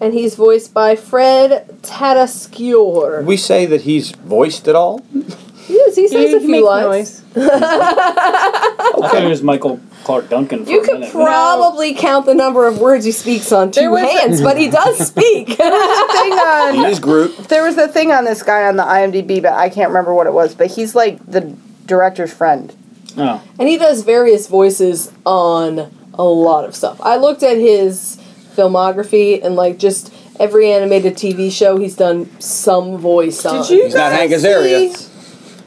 [0.00, 3.24] and he's voiced by Fred Tatasciore.
[3.24, 5.04] We say that he's voiced at all.
[5.68, 7.22] Yes, he says He a few makes lines.
[7.34, 7.46] noise.
[8.96, 9.24] Okay.
[9.26, 11.10] There's Michael Clarke Duncan for You a could minute.
[11.12, 14.56] probably count the number of words he speaks on two There was a- hands, but
[14.56, 15.48] he does speak.
[15.56, 17.36] Thing on, He is Groot.
[17.48, 20.26] there was a thing on this guy on the IMDb, but I can't remember what
[20.28, 20.54] it was.
[20.54, 21.40] But he's like the
[21.86, 22.72] director's friend.
[23.18, 27.00] Oh, And he does various voices on a lot of stuff.
[27.02, 28.16] I looked at his
[28.54, 33.62] filmography and like just every animated TV show he's done some voice on.
[33.62, 34.94] Did you He's not Hank guys Azaria.
[34.96, 35.08] see-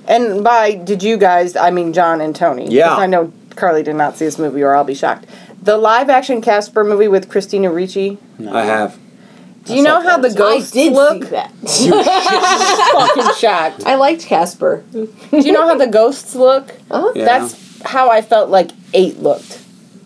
[0.08, 1.56] And by did you guys?
[1.56, 2.68] I mean John and Tony.
[2.70, 2.96] Yeah.
[2.96, 5.26] I know Carly did not see this movie, or I'll be shocked.
[5.62, 8.18] The live action Casper movie with Christina Ricci.
[8.50, 8.98] I have.
[9.66, 11.26] Do you know how the I ghosts did look?
[11.26, 11.52] see that.
[12.94, 13.84] fucking shocked.
[13.86, 14.84] I liked Casper.
[14.92, 16.74] Do you know how the ghosts look?
[16.90, 17.12] Uh-huh.
[17.16, 17.26] Yeah.
[17.26, 19.62] That's how I felt like eight looked.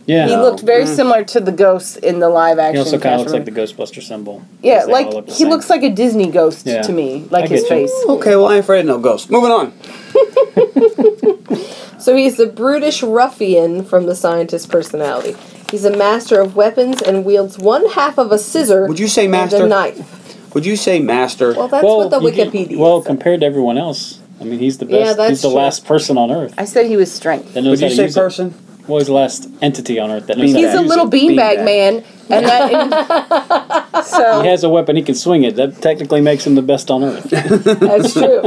[0.05, 0.27] yeah.
[0.27, 2.75] He looked very similar to the ghosts in the live action.
[2.75, 3.51] He also kind of Casper looks like the
[3.91, 4.43] Ghostbuster symbol.
[4.61, 5.49] Yeah, like look he same.
[5.49, 6.81] looks like a Disney ghost Yeah.
[6.81, 7.87] to me, I like his get you.
[7.87, 8.05] face.
[8.09, 9.29] Okay, well, I ain't afraid of no ghosts.
[9.29, 9.73] Moving on.
[12.03, 15.37] So he's the brutish ruffian from the scientist personality.
[15.71, 19.25] He's a master of weapons and wields one half of a scissor Would you say
[19.25, 20.53] and a knife.
[20.53, 21.53] Would you say master?
[21.53, 23.07] Well, that's well, what the you can- Wikipedia well, said.
[23.07, 24.93] compared to everyone else, I mean, he's the best.
[24.93, 25.17] Yeah, best.
[25.17, 25.57] that's he's the true.
[25.57, 27.53] last person on Earth I said he was strength.
[27.53, 28.53] that knows Would you how to say use it.
[28.83, 28.91] Person?
[28.91, 31.09] Well, he's the last entity on Earth that knows He's how He's a use little
[31.09, 31.65] beanbag Beanbag.
[31.65, 34.05] man, and that.
[34.05, 34.95] so He has a weapon.
[34.95, 35.55] He can swing it.
[35.55, 37.23] That technically makes him the best on Earth.
[37.29, 38.41] That's true.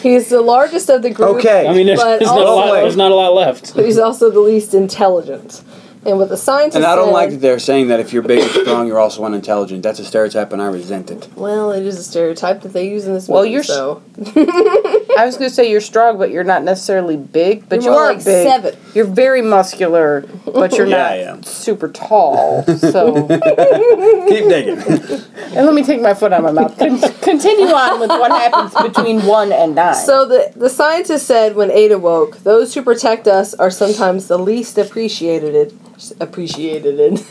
[0.00, 1.36] he's the largest of the group.
[1.38, 1.66] Okay.
[1.66, 2.80] I mean, there's, But there's not a also- lot.
[2.80, 3.74] There's not a lot left.
[3.74, 5.62] But he's also the least intelligent.
[6.06, 8.22] And what the scientists And I don't said, like that they're saying that if you're
[8.22, 9.82] big and strong, you're also unintelligent.
[9.82, 11.28] That's a stereotype, and I resent it.
[11.36, 13.34] Well, it is a stereotype that they use in this movie.
[13.34, 14.02] Well, you're so
[14.36, 17.68] I was going to say you're strong, but you're not necessarily big.
[17.68, 18.46] But You're you are like big.
[18.46, 18.76] seven.
[18.94, 22.64] You're very muscular, but you're Yeah, not super tall.
[22.78, 24.78] So, Keep digging.
[24.78, 26.78] and let me take my foot out of my mouth.
[27.20, 29.94] Con- continue on with what happens between one and nine.
[29.94, 34.38] So the the scientist said when Ada woke, those who protect us are sometimes the
[34.38, 35.54] least appreciated.
[35.54, 35.74] It
[36.20, 36.98] Appreciated.
[36.98, 37.26] it.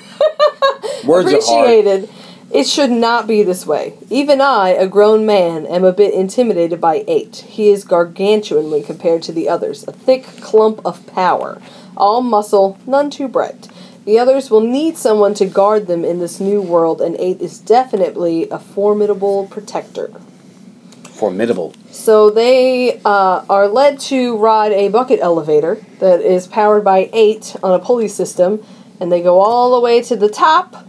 [1.05, 1.69] Words are hard.
[1.85, 2.09] appreciated.
[2.51, 3.93] It should not be this way.
[4.09, 7.37] Even I, a grown man, am a bit intimidated by eight.
[7.47, 11.61] He is gargantuan when compared to the others, a thick clump of power,
[11.95, 13.67] all muscle, none too bright.
[14.09, 17.59] The others will need someone to guard them in this new world, and eight is
[17.59, 20.09] definitely a formidable protector.
[21.11, 21.75] Formidable.
[21.91, 27.55] So they uh, are led to ride a bucket elevator that is powered by eight
[27.61, 28.65] on a pulley system,
[28.99, 30.87] and they go all the way to the top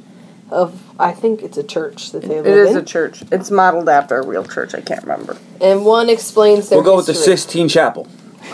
[0.51, 2.79] of I think it's a church that they it live is in.
[2.79, 3.23] a church.
[3.31, 4.75] It's modeled after a real church.
[4.75, 5.37] I can't remember.
[5.61, 7.37] and one explains their We'll go with the history.
[7.37, 8.09] Sistine Chapel.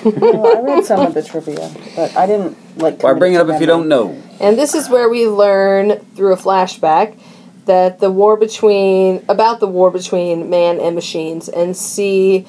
[0.05, 3.03] Well, I read some of the trivia, but I didn't like.
[3.03, 4.21] Why bring it up if you don't know?
[4.41, 7.19] And this is where we learn through a flashback
[7.65, 12.47] that the war between about the war between man and machines, and see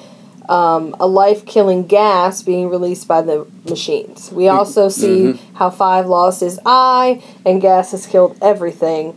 [0.48, 4.30] um, a life-killing gas being released by the machines.
[4.32, 9.12] We also see how Five lost his eye, and gas has killed everything.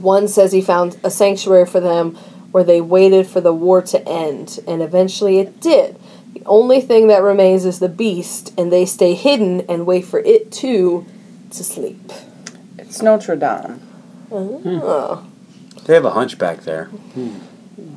[0.00, 2.16] One says he found a sanctuary for them
[2.52, 5.96] where they waited for the war to end, and eventually it did.
[6.34, 10.18] The only thing that remains is the beast, and they stay hidden and wait for
[10.20, 11.06] it too
[11.50, 12.12] to sleep.
[12.78, 13.80] It's Notre Dame.
[14.32, 15.24] Oh.
[15.86, 16.86] They have a hunchback there.
[16.86, 17.38] Hmm.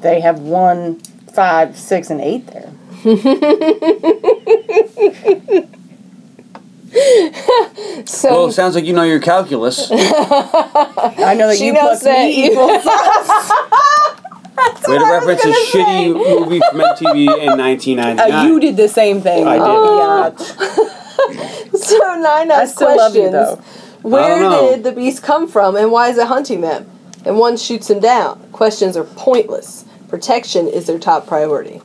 [0.02, 1.00] They have one,
[1.34, 2.72] five, six, and eight there.
[8.06, 9.90] So Well, it sounds like you know your calculus.
[9.92, 12.84] I know that She you knows plus that me you- equals.
[14.88, 18.48] Way to reference a shitty movie from MTV in Uh, 1999.
[18.48, 19.48] you did the same thing.
[19.48, 19.68] I did.
[19.68, 20.40] Biatch.
[21.78, 23.58] so nine I asks still love you questions.
[24.04, 24.10] though.
[24.10, 24.76] Where don't know.
[24.76, 26.90] did the beast come from and why is it hunting them?
[27.26, 28.40] And one shoots him down.
[28.52, 29.86] Questions are pointless.
[30.08, 31.82] Protection is their top priority.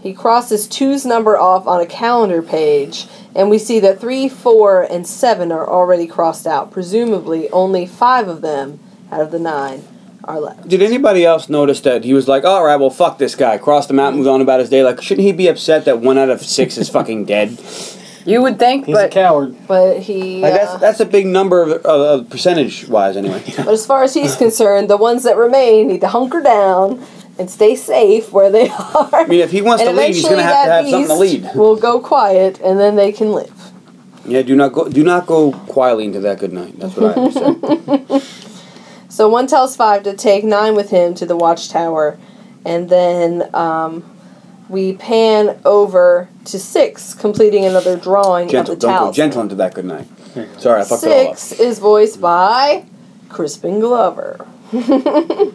[0.00, 4.82] He crosses two's number off on a calendar page, and we see that three, four,
[4.82, 6.70] and seven are already crossed out.
[6.70, 8.78] Presumably, only five of them
[9.10, 9.84] out of the nine
[10.26, 10.68] are left.
[10.68, 13.90] Did anybody else notice that he was like, all right, well, fuck this guy, crossed
[13.90, 14.82] him out, moved on about his day?
[14.82, 17.58] Like, shouldn't he be upset that one out of six is fucking dead?
[18.24, 19.56] You would think, He's a coward.
[19.68, 20.40] But he.
[20.40, 23.40] Like, uh, that's that's a big number of, uh, percentage wise, anyway.
[23.56, 27.06] but as far as he's concerned, the ones that remain need to hunker down
[27.38, 29.08] and stay safe where they are.
[29.14, 31.16] I mean, if he wants to lead, he's eventually gonna have to that have something
[31.16, 31.54] to beast lead.
[31.56, 33.52] will go quiet, and then they can live.
[34.24, 36.76] Yeah, do not go, do not go quietly into that good night.
[36.80, 38.46] That's what I have to say.
[39.16, 42.18] So one tells five to take nine with him to the watchtower,
[42.66, 44.04] and then um,
[44.68, 49.54] we pan over to six, completing another drawing gentle, of the don't go gentle into
[49.54, 50.06] that good night.
[50.58, 51.38] Sorry, I fucked it all up.
[51.38, 52.84] Six is voiced by
[53.30, 55.54] Crispin Glover, and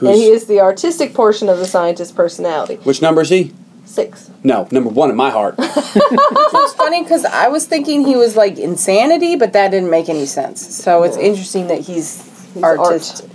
[0.00, 2.74] he is the artistic portion of the scientist's personality.
[2.74, 3.54] which number is he?
[3.86, 4.30] Six.
[4.44, 5.54] No, number one in my heart.
[5.58, 10.26] it's funny because I was thinking he was like insanity, but that didn't make any
[10.26, 10.76] sense.
[10.76, 13.26] So it's interesting that he's, He's artist.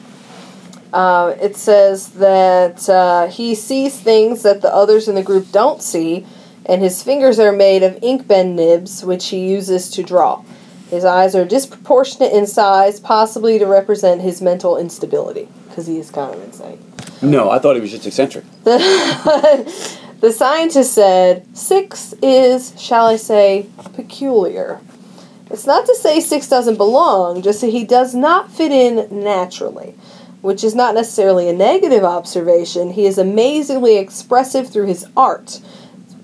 [0.91, 5.81] Uh, it says that uh, he sees things that the others in the group don't
[5.81, 6.25] see,
[6.65, 10.43] and his fingers are made of ink pen nibs, which he uses to draw.
[10.89, 16.11] His eyes are disproportionate in size, possibly to represent his mental instability, because he is
[16.11, 16.79] kind of insane.
[17.23, 18.45] No, I thought he was just eccentric.
[20.23, 24.79] The scientist said, Six is, shall I say, peculiar.
[25.53, 29.93] It's not to say Six doesn't belong, just that he does not fit in naturally,
[30.41, 32.93] which is not necessarily a negative observation.
[32.93, 35.61] He is amazingly expressive through his art.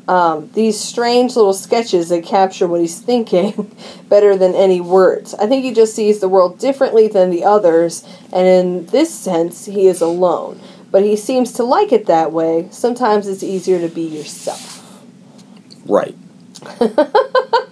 [0.07, 3.71] Um, these strange little sketches that capture what he's thinking
[4.09, 5.35] better than any words.
[5.35, 9.65] I think he just sees the world differently than the others, and in this sense,
[9.65, 10.59] he is alone.
[10.89, 12.67] But he seems to like it that way.
[12.71, 14.83] Sometimes it's easier to be yourself.
[15.85, 16.15] Right.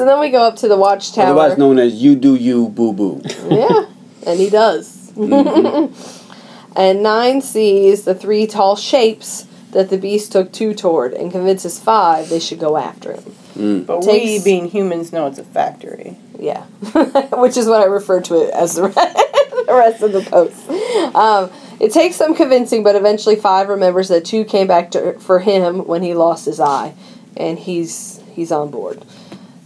[0.00, 1.26] So then we go up to the watchtower.
[1.26, 3.20] Otherwise known as you do you boo boo.
[3.50, 3.84] yeah,
[4.26, 5.12] and he does.
[6.74, 11.78] and Nine sees the three tall shapes that the beast took two toward and convinces
[11.78, 13.84] Five they should go after him.
[13.84, 16.16] But Takes- we, being humans, know it's a factory.
[16.38, 16.62] Yeah,
[17.34, 18.88] which is what I refer to it as the
[19.66, 20.66] the rest of the post.
[21.14, 25.40] Um, it takes some convincing, but eventually Five remembers that two came back to, for
[25.40, 26.94] him when he lost his eye,
[27.36, 29.04] and he's he's on board.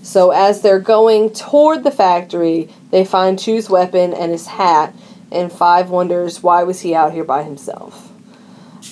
[0.04, 4.94] So as they're going toward the factory, they find Two's weapon and his hat,
[5.32, 8.12] and Five wonders why was he out here by himself.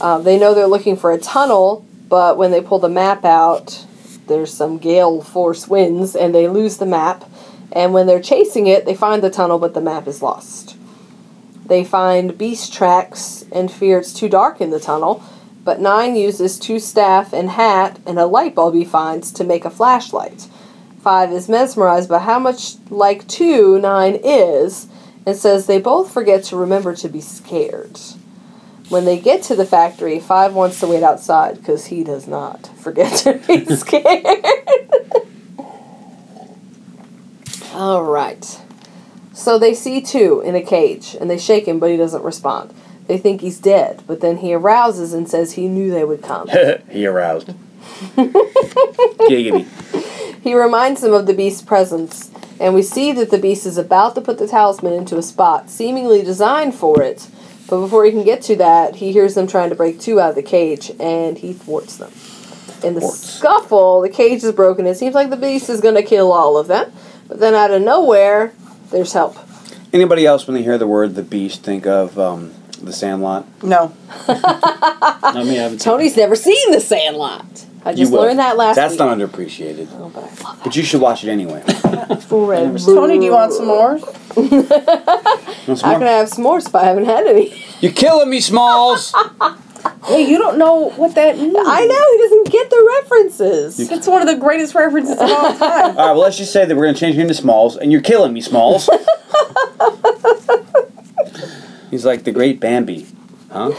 [0.00, 3.84] Um, they know they're looking for a tunnel, but when they pull the map out,
[4.26, 7.28] there's some gale force winds, and they lose the map.
[7.72, 10.76] And when they're chasing it, they find the tunnel, but the map is lost.
[11.66, 15.22] They find beast tracks and fear it's too dark in the tunnel,
[15.62, 19.66] but Nine uses two staff and hat and a light bulb he finds to make
[19.66, 20.48] a flashlight.
[21.02, 24.86] Five is mesmerized by how much like two Nine is
[25.26, 27.98] and says they both forget to remember to be scared.
[28.88, 32.68] When they get to the factory, Five wants to wait outside because he does not
[32.78, 34.44] forget to be scared.
[37.72, 38.60] All right.
[39.32, 42.72] So they see two in a cage and they shake him, but he doesn't respond.
[43.08, 46.48] They think he's dead, but then he arouses and says he knew they would come.
[46.90, 47.48] he aroused.
[49.26, 49.66] Giggity.
[50.42, 54.16] He reminds them of the beast's presence, and we see that the beast is about
[54.16, 57.28] to put the talisman into a spot seemingly designed for it.
[57.68, 60.30] But before he can get to that, he hears them trying to break two out
[60.30, 62.12] of the cage, and he thwarts them.
[62.84, 63.20] In the Thwarts.
[63.20, 64.86] scuffle, the cage is broken.
[64.86, 66.92] It seems like the beast is going to kill all of them.
[67.28, 68.52] But then out of nowhere,
[68.90, 69.36] there's help.
[69.92, 73.46] Anybody else, when they hear the word the beast, think of um, the Sandlot?
[73.62, 73.94] No.
[74.28, 77.66] I mean, I haven't seen Tony's never seen The Sandlot.
[77.84, 78.20] I You just will.
[78.22, 79.00] learned that last That's week.
[79.00, 79.88] not underappreciated.
[79.94, 81.62] Oh, but I love But you should watch it anyway.
[81.66, 82.22] it.
[82.24, 82.78] Forever.
[82.78, 83.98] Tony, do you want some more?
[84.36, 86.08] You want some How can more?
[86.08, 87.54] I have s'mores if I haven't had any?
[87.80, 89.14] You're killing me, Smalls!
[90.04, 91.56] Hey, you don't know what that means.
[91.58, 93.78] I know he doesn't get the references.
[93.90, 95.60] It's one of the greatest references of all time.
[95.60, 97.90] All right, well, let's just say that we're going to change him to Smalls, and
[97.90, 98.88] you're killing me, Smalls.
[101.90, 103.06] He's like the great Bambi.
[103.50, 103.70] Huh?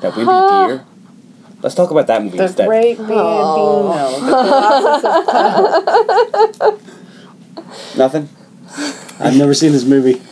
[0.00, 0.86] That wimpy deer.
[1.62, 2.66] Let's talk about that movie The instead.
[2.66, 3.18] Great Bambino.
[3.22, 4.32] Oh.
[7.92, 8.28] The Nothing?
[9.20, 10.20] I've never seen this movie.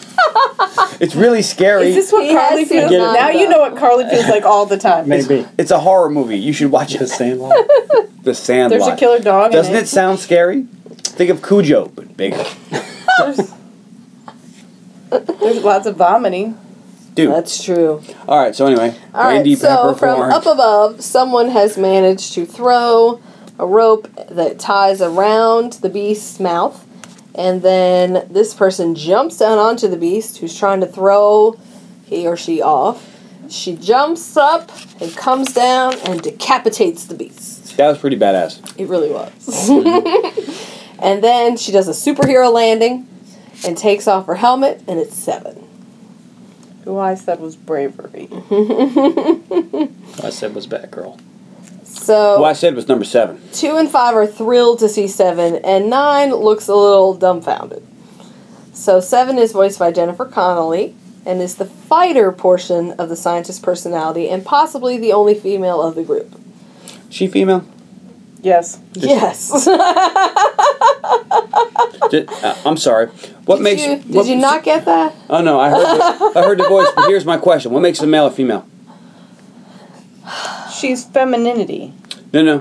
[1.01, 1.89] It's really scary.
[1.89, 2.93] Is this what He Carly feels?
[2.93, 2.99] it.
[2.99, 5.09] Now you know what Carly feels like all the time.
[5.09, 5.47] Maybe.
[5.57, 6.37] It's a horror movie.
[6.39, 7.09] You should watch The it.
[7.09, 7.57] Sandlot.
[8.23, 8.81] The Sandlot.
[8.81, 9.51] There's a killer dog.
[9.51, 10.65] Doesn't in it sound scary?
[10.99, 12.45] Think of Cujo, but bigger.
[13.19, 13.51] There's,
[15.11, 16.59] there's lots of vomiting.
[17.15, 17.31] Dude.
[17.31, 18.03] That's true.
[18.29, 18.97] All right, so anyway.
[19.15, 19.99] All right, Randy so Peppercorn.
[19.99, 23.21] from up above, someone has managed to throw
[23.59, 26.87] a rope that ties around the beast's mouth,
[27.35, 31.59] and then this person jumps down onto the beast who's trying to throw
[32.07, 33.07] he or she off.
[33.49, 37.77] She jumps up and comes down and decapitates the beast.
[37.77, 38.79] That was pretty badass.
[38.79, 39.69] It really was.
[41.01, 43.09] and then she does a superhero landing
[43.65, 45.70] and takes off her helmet, and it's seven.
[46.91, 48.29] Who I said was bravery.
[48.33, 51.21] I said was Batgirl.
[51.85, 53.41] So Who I said was number seven.
[53.53, 57.87] two and five are thrilled to see seven, and nine looks a little dumbfounded.
[58.73, 63.63] So seven is voiced by Jennifer Connelly and is the fighter portion of the scientist
[63.63, 66.35] personality and possibly the only female of the group.
[67.09, 67.65] She female?
[68.43, 68.79] Yes.
[68.95, 69.51] Yes.
[72.11, 73.07] Did, uh, I'm sorry.
[73.45, 73.83] What did makes?
[73.83, 75.15] you, did what- you not get that?
[75.29, 75.99] Oh no, I heard.
[75.99, 76.89] The, I heard the voice.
[76.95, 78.67] But here's my question: What makes a male a female?
[80.79, 81.93] She's femininity.
[82.33, 82.59] No, no.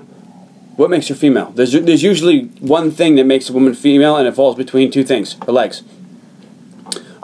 [0.76, 1.52] What makes her female?
[1.56, 5.04] There's there's usually one thing that makes a woman female, and it falls between two
[5.04, 5.84] things: her legs.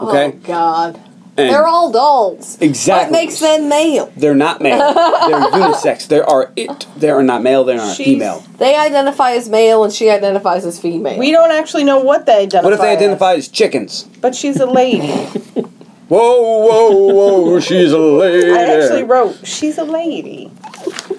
[0.00, 0.26] Okay.
[0.26, 1.00] Oh God.
[1.38, 2.56] And They're all dolls.
[2.62, 3.12] Exactly.
[3.14, 4.10] What makes them male?
[4.16, 4.78] They're not male.
[4.78, 4.94] They're
[5.50, 6.08] unisex.
[6.08, 6.86] They are it.
[6.96, 7.62] They are not male.
[7.64, 8.42] They are not She's- female.
[8.58, 11.18] They identify as male and she identifies as female.
[11.18, 12.62] We don't actually know what they identify.
[12.64, 14.04] What if they as, identify as chickens?
[14.22, 15.08] But she's a lady.
[16.08, 17.12] Whoa, whoa,
[17.48, 17.58] whoa!
[17.60, 18.52] She's a lady.
[18.52, 20.52] I actually wrote, she's a lady.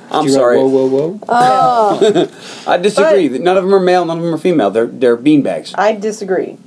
[0.10, 0.58] I'm You wrote, sorry.
[0.60, 1.20] Whoa, whoa, whoa.
[1.28, 2.32] Oh,
[2.68, 3.28] I disagree.
[3.38, 4.06] None of them are male.
[4.06, 4.72] None of them are female.
[4.72, 5.76] They're they're beanbags.
[5.78, 6.58] I disagree.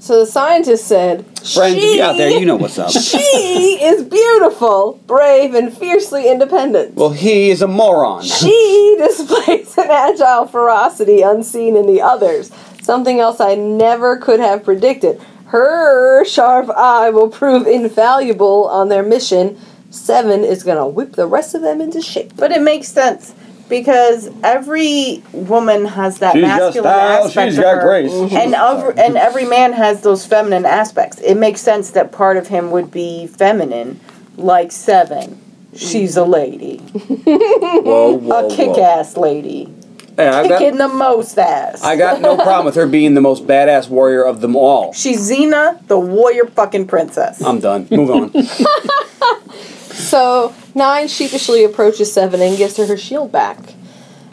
[0.00, 2.90] So the scientist said, Friends, if she, you out there, you know what's up.
[2.90, 6.94] she is beautiful, brave, and fiercely independent.
[6.94, 8.22] Well, he is a moron.
[8.22, 12.50] she displays an agile ferocity unseen in the others.
[12.82, 15.20] Something else I never could have predicted.
[15.48, 19.60] Her sharp eye will prove invaluable on their mission.
[19.90, 22.32] Seven is gonna whip the rest of them into shape.
[22.36, 23.34] But it makes sense
[23.70, 28.12] because every woman has that She's masculine style, aspect she's of got her, grace.
[28.12, 28.36] Mm-hmm.
[28.36, 31.18] and every, and every man has those feminine aspects.
[31.20, 33.98] It makes sense that part of him would be feminine,
[34.36, 35.40] like Seven.
[35.74, 39.72] She's a lady, Whoa, whoa, a kick-ass lady,
[40.16, 41.82] Hey, I kicking got, the most ass.
[41.82, 44.92] I got no problem with her being the most badass warrior of them all.
[44.92, 47.40] She's Xena, the warrior fucking princess.
[47.40, 47.86] I'm done.
[47.90, 48.32] Move on.
[49.92, 53.58] So nine sheepishly approaches seven and gives her her shield back.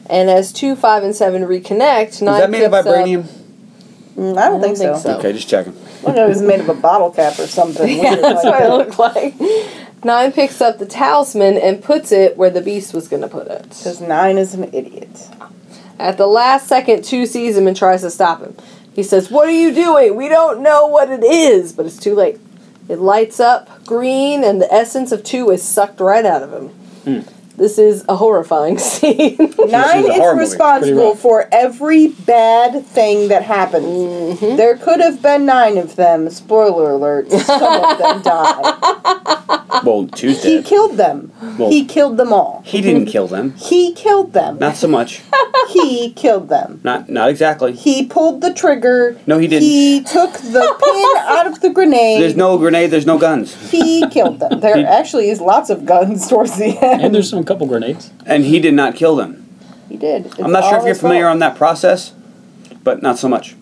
[0.09, 3.23] And as two, five, and seven reconnect, Is nine that made of picks up- vibranium?
[4.15, 4.93] Mm, I don't, I think, don't so.
[4.93, 5.17] think so.
[5.19, 5.73] Okay, just checking.
[6.03, 7.97] Look, it was made of a bottle cap or something.
[8.03, 9.35] Yeah, that's like what it looked like.
[10.03, 13.47] Nine picks up the talisman and puts it where the beast was going to put
[13.47, 13.63] it.
[13.63, 15.09] Because Nine is an idiot.
[15.99, 18.55] At the last second, two sees him and tries to stop him.
[18.93, 20.15] He says, What are you doing?
[20.15, 21.73] We don't know what it is.
[21.73, 22.39] But it's too late.
[22.89, 27.25] It lights up green, and the essence of two is sucked right out of him.
[27.57, 29.35] This is a horrifying scene.
[29.57, 33.85] Nine a is responsible for every bad thing that happens.
[33.85, 34.57] Mm-hmm.
[34.57, 36.29] There could have been nine of them.
[36.29, 37.31] Spoiler alert.
[37.31, 39.56] Some of them died.
[39.84, 40.65] Well, two's He dead.
[40.65, 41.32] killed them.
[41.57, 42.61] Well- he killed them all.
[42.65, 43.53] He didn't kill them.
[43.57, 44.57] He killed them.
[44.59, 45.22] Not so much.
[45.70, 46.80] he killed them.
[46.84, 47.74] Not not exactly.
[47.74, 49.20] He pulled the trigger.
[49.28, 49.63] No, he didn't.
[49.63, 52.22] He took the pin out of the grenade.
[52.22, 52.91] There's no grenade.
[52.91, 53.53] There's no guns.
[53.72, 54.59] He killed them.
[54.61, 57.01] There He- actually is lots of guns towards the end.
[57.01, 58.11] And there's some couple grenades.
[58.26, 59.47] And he did not kill them.
[59.89, 60.28] he did.
[60.28, 61.32] It's I'm not sure if you're familiar fault.
[61.34, 62.13] on that process,
[62.84, 63.55] but not so much.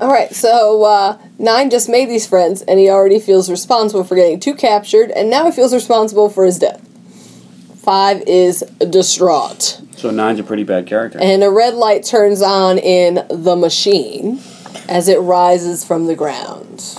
[0.00, 4.14] All right, so uh, Nine just made these friends, and he already feels responsible for
[4.14, 6.88] getting two captured, and now he feels responsible for his death.
[7.76, 9.80] Five is distraught.
[9.96, 11.18] So nine's a pretty bad character.
[11.20, 14.40] And a red light turns on in the machine
[14.88, 16.96] as it rises from the ground.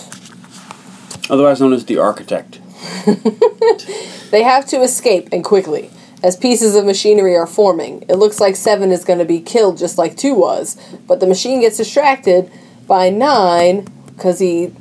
[1.30, 2.60] Otherwise known as the architect.
[4.34, 5.92] They have to escape and quickly,
[6.24, 8.02] as pieces of machinery are forming.
[8.10, 10.76] It looks like Seven is going to be killed just like Two was,
[11.06, 12.52] but the machine gets distracted
[12.88, 14.72] by Nine because he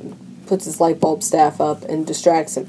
[0.47, 2.67] puts his light bulb staff up and distracts him.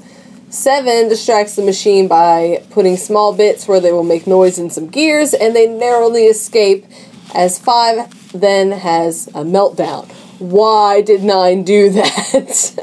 [0.49, 4.87] Seven distracts the machine by putting small bits where they will make noise in some
[4.87, 6.85] gears, and they narrowly escape
[7.33, 10.09] as Five then has a meltdown.
[10.39, 12.73] Why did Nine do that?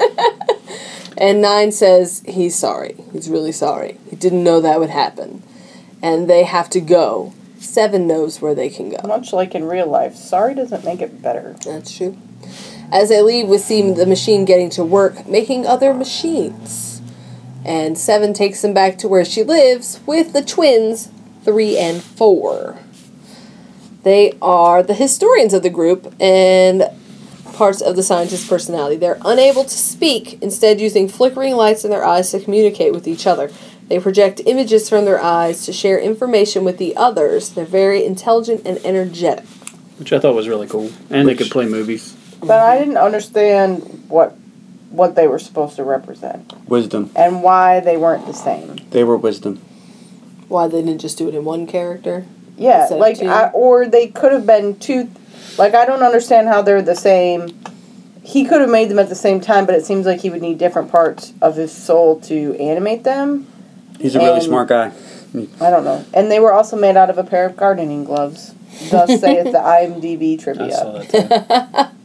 [1.16, 2.97] and Nine says he's sorry.
[3.12, 3.99] He's really sorry.
[4.11, 5.43] He didn't know that would happen.
[6.03, 7.33] And they have to go.
[7.59, 9.07] Seven knows where they can go.
[9.07, 11.55] Much like in real life, sorry doesn't make it better.
[11.64, 12.18] That's true.
[12.93, 17.01] As they leave, we see the machine getting to work, making other machines.
[17.64, 21.11] And Seven takes them back to where she lives with the twins,
[21.43, 22.78] three and four.
[24.03, 26.84] They are the historians of the group and
[27.55, 28.97] parts of the scientist's personality.
[28.97, 33.26] They're unable to speak, instead, using flickering lights in their eyes to communicate with each
[33.26, 33.51] other.
[33.88, 37.51] They project images from their eyes to share information with the others.
[37.51, 39.47] They're very intelligent and energetic.
[39.99, 40.90] Which I thought was really cool.
[41.09, 42.16] And they could play movies.
[42.43, 44.36] But I didn't understand what
[44.90, 47.11] what they were supposed to represent Wisdom.
[47.16, 48.76] and why they weren't the same.
[48.90, 49.57] They were wisdom.
[50.49, 52.26] Why they didn't just do it in one character?
[52.59, 53.26] Yeah, Instead of like two?
[53.26, 55.11] I, or they could have been two.
[55.57, 57.49] Like I don't understand how they're the same.
[58.22, 60.43] He could have made them at the same time, but it seems like he would
[60.43, 63.47] need different parts of his soul to animate them.
[63.99, 64.93] He's a really And- smart guy.
[65.61, 66.05] I don't know.
[66.12, 68.55] And they were also made out of a pair of gardening gloves.
[68.90, 70.72] Thus saith the IMDb I trivia.
[70.72, 71.97] saw that too.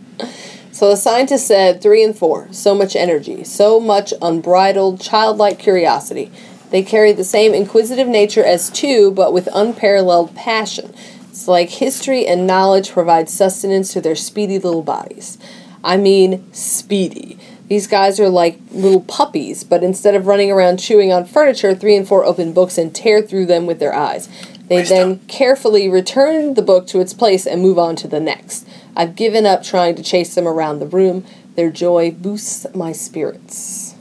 [0.71, 6.31] So the scientist said three and four, so much energy, so much unbridled, childlike curiosity.
[6.69, 10.93] They carry the same inquisitive nature as two, but with unparalleled passion.
[11.29, 15.37] It's like history and knowledge provide sustenance to their speedy little bodies.
[15.83, 17.39] I mean, speedy.
[17.67, 21.95] These guys are like little puppies, but instead of running around chewing on furniture, three
[21.95, 24.29] and four open books and tear through them with their eyes.
[24.67, 28.66] They then carefully return the book to its place and move on to the next.
[28.97, 31.23] I've given up trying to chase them around the room.
[31.55, 33.93] Their joy boosts my spirits.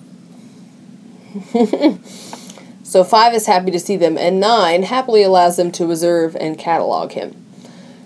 [2.82, 6.58] so five is happy to see them, and nine happily allows them to reserve and
[6.58, 7.44] catalog him.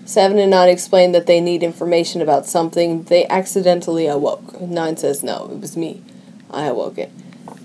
[0.03, 4.59] Seven and nine explain that they need information about something they accidentally awoke.
[4.59, 6.03] Nine says, No, it was me.
[6.49, 7.09] I awoke it.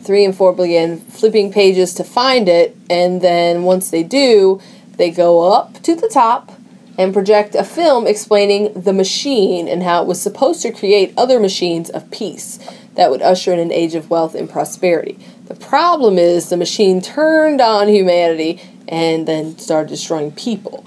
[0.02, 4.60] Three and four begin flipping pages to find it, and then once they do,
[4.98, 6.52] they go up to the top
[6.98, 11.38] and project a film explaining the machine and how it was supposed to create other
[11.38, 12.58] machines of peace
[12.94, 15.18] that would usher in an age of wealth and prosperity.
[15.46, 20.84] The problem is the machine turned on humanity and then started destroying people.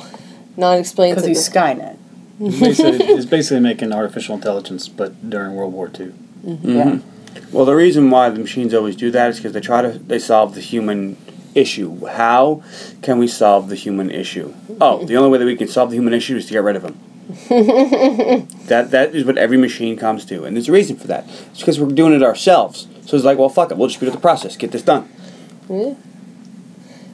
[0.58, 2.60] Nine explains Because that he's the- Skynet.
[2.60, 6.08] basically, it's basically making artificial intelligence, but during World War II.
[6.46, 6.70] Mm-hmm.
[6.70, 6.84] Yeah.
[6.86, 7.56] Mm-hmm.
[7.56, 10.20] Well, the reason why the machines always do that is because they try to they
[10.20, 11.16] solve the human
[11.56, 12.06] issue.
[12.06, 12.64] How
[13.02, 14.54] can we solve the human issue?
[14.82, 16.76] Oh, the only way that we can solve the human issue is to get rid
[16.76, 17.00] of them.
[17.50, 21.26] that that is what every machine comes to, and there's a reason for that.
[21.52, 22.88] It's because we're doing it ourselves.
[23.06, 25.08] So it's like, well, fuck it, we'll just speed up the process, get this done.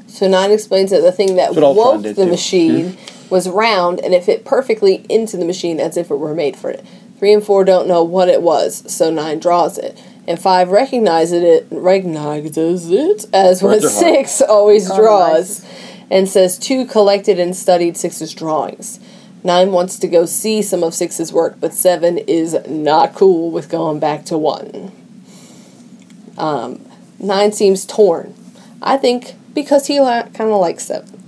[0.08, 2.26] So nine explains that the thing that woke the too.
[2.28, 3.30] machine hmm?
[3.30, 6.70] was round and it fit perfectly into the machine as if it were made for
[6.70, 6.86] it.
[7.20, 10.02] Three and four don't know what it was, so nine draws it.
[10.28, 14.16] And five recognizes it recognizes it as what Words are hard.
[14.16, 15.64] six always draws
[16.10, 19.00] and says two collected and studied six's drawings.
[19.44, 23.70] Nine wants to go see some of six's work, but seven is not cool with
[23.70, 24.92] going back to one.
[26.38, 26.84] Um,
[27.20, 28.34] nine seems torn.
[28.82, 31.12] I think because he li- kind of likes seven.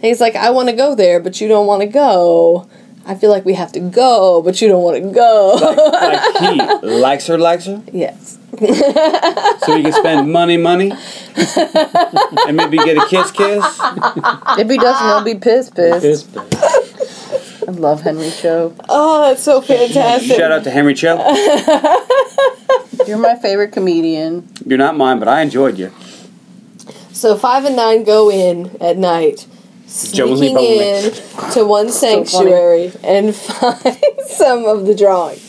[0.00, 2.68] he's like, I want to go there, but you don't want to go.
[3.08, 5.54] I feel like we have to go, but you don't want to go.
[5.92, 8.36] Like he likes her, likes her, yes.
[8.58, 10.92] so he can spend money, money,
[12.46, 13.64] and maybe get a kiss, kiss.
[14.58, 16.02] If he doesn't, he'll be pissed, pissed.
[16.02, 17.62] Piss, piss.
[17.68, 18.74] I love Henry Cho.
[18.88, 20.36] Oh, it's so fantastic.
[20.36, 21.16] Shout out to Henry Cho.
[23.06, 24.48] You're my favorite comedian.
[24.64, 25.92] You're not mine, but I enjoyed you.
[27.12, 29.55] So five and nine go in at night, Joe and
[29.96, 31.12] sneaking in
[31.52, 35.42] to one sanctuary and find some of the drawings.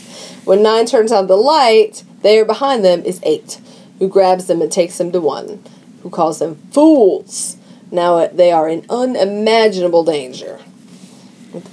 [0.46, 3.60] When nine turns on the light, there behind them is eight,
[4.00, 5.64] who grabs them and takes them to one,
[6.04, 7.58] who calls them fools.
[7.92, 10.60] Now uh, they are in unimaginable danger.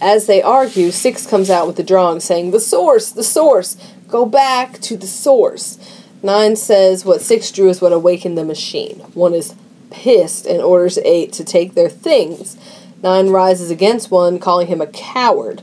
[0.01, 3.77] As they argue, Six comes out with the drawing saying, The source, the source,
[4.09, 5.79] go back to the source.
[6.23, 9.01] Nine says what Six drew is what awakened the machine.
[9.15, 9.55] One is
[9.95, 12.57] pissed and orders Eight to take their things.
[13.03, 15.61] Nine rises against one, calling him a coward,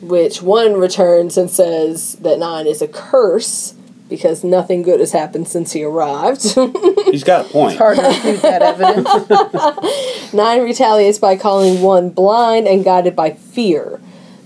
[0.00, 3.74] which one returns and says that Nine is a curse
[4.08, 6.42] because nothing good has happened since he arrived.
[7.10, 7.72] He's got a point.
[7.72, 10.32] It's hard to refute that evidence.
[10.32, 14.00] Nine retaliates by calling one blind and guided by fear.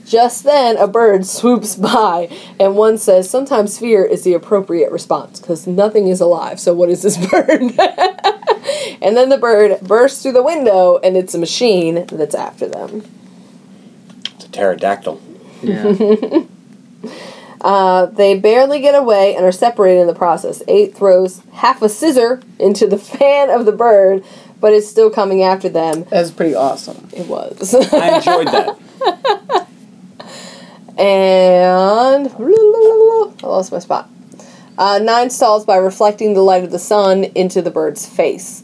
[0.04, 2.28] Just then, a bird swoops by,
[2.58, 6.58] and one says, Sometimes fear is the appropriate response because nothing is alive.
[6.58, 7.72] So, what is this bird?
[9.02, 13.04] And then the bird bursts through the window, and it's a machine that's after them.
[14.36, 15.20] It's a pterodactyl.
[15.62, 16.44] Yeah.
[17.62, 20.64] Uh, they barely get away and are separated in the process.
[20.66, 24.24] Eight throws half a scissor into the fan of the bird,
[24.60, 26.04] but it's still coming after them.
[26.10, 27.08] That's pretty awesome.
[27.12, 27.72] It was.
[27.72, 29.68] I enjoyed that.
[30.98, 34.10] And I lost my spot.
[34.76, 38.62] Uh, nine stalls by reflecting the light of the sun into the bird's face.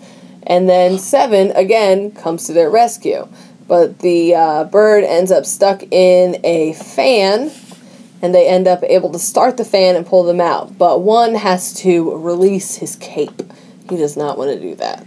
[0.49, 3.28] And then seven, again, comes to their rescue.
[3.68, 7.53] But the uh, bird ends up stuck in a fan,
[8.22, 10.78] and they end up able to start the fan and pull them out.
[10.78, 13.42] But one has to release his cape.
[13.90, 15.07] He does not want to do that.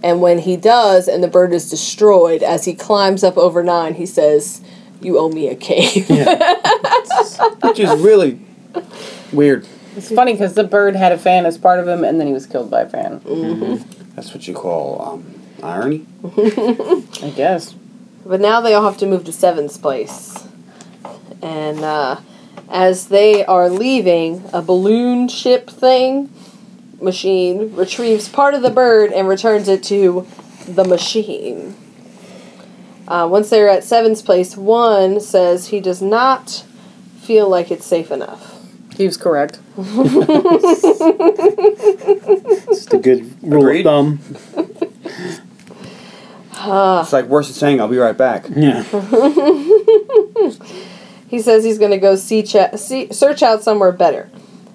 [0.00, 3.94] And when he does, and the bird is destroyed, as he climbs up over nine,
[3.94, 4.60] he says,
[5.00, 6.08] You owe me a cape.
[7.62, 8.40] Which is really
[9.32, 9.66] weird.
[9.96, 12.32] It's funny because the bird had a fan as part of him, and then he
[12.32, 13.20] was killed by a fan.
[14.18, 16.04] That's what you call um, irony.
[16.24, 17.72] I guess.
[18.26, 20.44] But now they all have to move to Seven's place.
[21.40, 22.18] And uh,
[22.68, 26.32] as they are leaving, a balloon ship thing
[27.00, 30.26] machine retrieves part of the bird and returns it to
[30.66, 31.76] the machine.
[33.06, 36.64] Uh, once they're at Seven's place, one says he does not
[37.20, 38.57] feel like it's safe enough.
[38.98, 39.58] He was correct.
[42.70, 43.86] It's the good rule Agreed.
[43.86, 44.18] of thumb.
[46.54, 47.02] Ah.
[47.02, 48.46] It's like worse than saying, I'll be right back.
[48.54, 48.82] Yeah.
[51.28, 54.30] He says he's going to go see, cha- see search out somewhere better.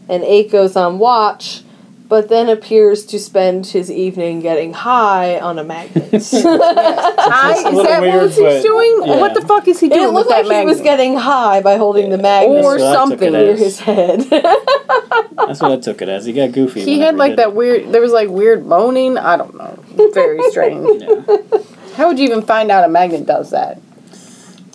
[0.07, 1.63] And Eight goes on watch,
[2.07, 6.13] but then appears to spend his evening getting high on a magnet.
[6.13, 9.01] I, is little that weird, what he's doing?
[9.05, 9.19] yeah.
[9.19, 11.61] What the fuck is he doing it with looked that like he was getting high
[11.61, 13.35] by holding the magnet or That's what I took it something.
[13.35, 13.45] as.
[13.47, 14.19] near his head.
[15.47, 16.25] That's what I took it as.
[16.25, 16.83] He got goofy.
[16.83, 17.55] He had like that it.
[17.55, 17.91] weird.
[17.91, 19.17] There was like weird moaning.
[19.17, 19.77] I don't know.
[20.13, 21.03] Very strange.
[21.03, 21.59] Yeah.
[21.95, 23.79] How would you even find out a magnet does that?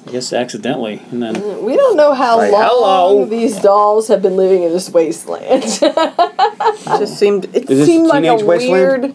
[0.08, 1.02] I guess accidentally.
[1.10, 2.68] And then mm, we don't know how Like, long
[3.16, 3.24] hello.
[3.26, 5.64] these dolls have been living in this wasteland.
[5.64, 7.44] It just seemed.
[7.54, 9.02] It Is this seemed like a Teenage Wasteland?
[9.02, 9.14] weird.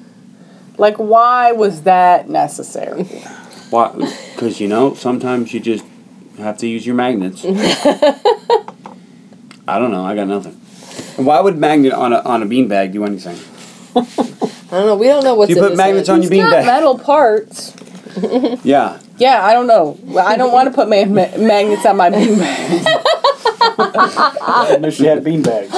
[0.78, 3.04] Like, why was that necessary?
[3.72, 3.92] Why?
[4.36, 5.84] Because you know, sometimes you just
[6.38, 7.44] have to use your magnets.
[9.68, 10.04] I don't know.
[10.06, 10.54] I got nothing.
[11.26, 13.38] Why would magnet on a on a beanbag do anything?
[13.96, 14.02] I
[14.78, 14.96] don't know.
[14.96, 16.14] We don't know what's You in put his magnets head.
[16.16, 16.66] on He's your got beanbag.
[16.66, 17.74] metal parts.
[18.64, 19.00] Yeah.
[19.24, 19.98] Yeah, I don't know.
[20.20, 22.84] I don't want to put ma- ma- magnets on my beanbag.
[24.42, 25.70] I didn't know she had bean beanbags.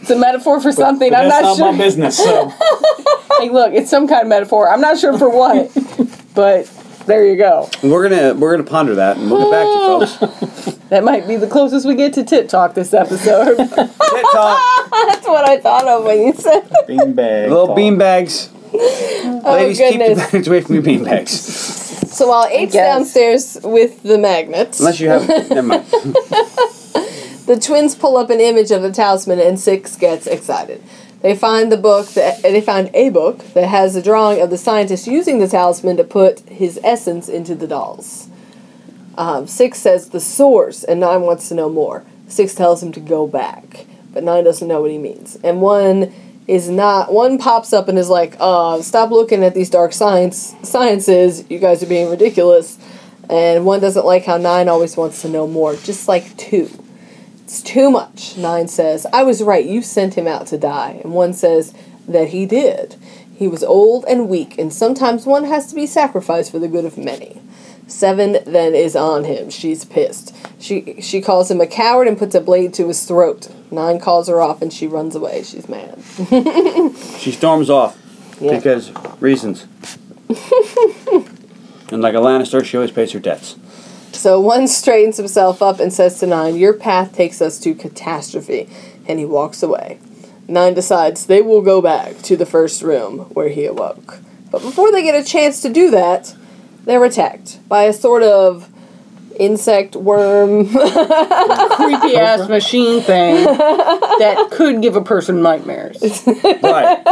[0.00, 1.10] It's a metaphor for something.
[1.10, 1.72] But I'm that's not, not sure.
[1.72, 2.16] my business.
[2.18, 2.48] So
[3.40, 4.70] Hey, look, it's some kind of metaphor.
[4.70, 5.72] I'm not sure for what,
[6.36, 6.66] but
[7.06, 7.68] there you go.
[7.82, 10.78] We're gonna we're gonna ponder that and we'll get back to you folks.
[10.92, 13.56] That might be the closest we get to tit talk this episode.
[13.56, 16.68] Tit talk, That's what I thought of when you said.
[16.86, 17.48] bean beanbag.
[17.48, 17.76] little talk.
[18.72, 19.44] Beanbags.
[19.44, 20.18] Ladies, keep the goodness.
[20.18, 21.28] magnets away from your beanbags.
[22.12, 25.26] So while Eight's downstairs with the magnets, Unless you have.
[25.50, 25.84] Never mind.
[27.46, 30.82] the twins pull up an image of the talisman, and Six gets excited.
[31.22, 34.58] They find the book that they find a book that has a drawing of the
[34.58, 38.28] scientist using the talisman to put his essence into the dolls.
[39.16, 42.04] Um, Six says the source, and Nine wants to know more.
[42.28, 45.36] Six tells him to go back, but Nine doesn't know what he means.
[45.44, 46.12] And one
[46.46, 47.12] is not.
[47.12, 51.44] One pops up and is like, "Uh, stop looking at these dark science sciences.
[51.48, 52.78] You guys are being ridiculous."
[53.28, 56.68] And one doesn't like how Nine always wants to know more, just like two.
[57.44, 59.06] It's too much, Nine says.
[59.12, 61.00] I was right, you sent him out to die.
[61.02, 61.72] And one says
[62.08, 62.96] that he did.
[63.34, 66.84] He was old and weak, and sometimes one has to be sacrificed for the good
[66.84, 67.40] of many.
[67.86, 69.50] Seven then is on him.
[69.50, 70.34] She's pissed.
[70.58, 73.48] She she calls him a coward and puts a blade to his throat.
[73.70, 75.42] Nine calls her off and she runs away.
[75.42, 75.98] She's mad.
[77.18, 77.98] She storms off
[78.40, 78.56] Yeah.
[78.56, 79.66] because reasons.
[81.90, 83.56] and like a Lannister, she always pays her debts.
[84.12, 88.68] So one straightens himself up and says to Nine, Your path takes us to catastrophe.
[89.06, 89.98] And he walks away.
[90.46, 94.18] Nine decides they will go back to the first room where he awoke.
[94.50, 96.34] But before they get a chance to do that,
[96.84, 98.68] they're attacked by a sort of
[99.38, 100.68] insect worm.
[100.68, 106.02] Creepy ass machine thing that could give a person nightmares.
[106.62, 107.04] Right.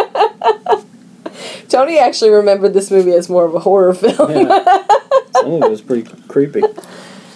[1.69, 4.31] Tony actually remembered this movie as more of a horror film.
[4.31, 4.85] Yeah.
[5.33, 6.63] Some of it was pretty creepy.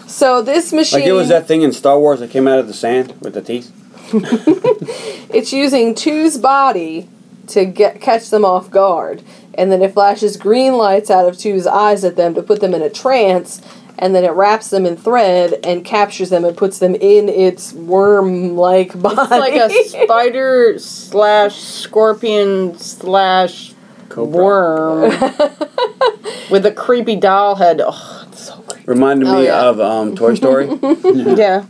[0.07, 2.66] So this machine Like it was that thing in Star Wars that came out of
[2.66, 3.72] the sand with the teeth.
[5.32, 7.09] it's using two's body
[7.49, 9.22] to get catch them off guard,
[9.57, 12.75] and then it flashes green lights out of two's eyes at them to put them
[12.75, 13.61] in a trance,
[13.99, 17.73] and then it wraps them in thread and captures them and puts them in its
[17.73, 19.17] worm-like body.
[19.21, 19.71] It's like a
[20.05, 23.73] spider slash scorpion slash
[24.09, 24.43] Cobra.
[24.43, 25.01] worm
[26.51, 27.81] with a creepy doll head.
[27.85, 28.85] Oh, it's so creepy.
[28.87, 29.63] Reminded Oh, me yeah.
[29.69, 30.69] of um, Toy Story.
[31.37, 31.65] Yeah.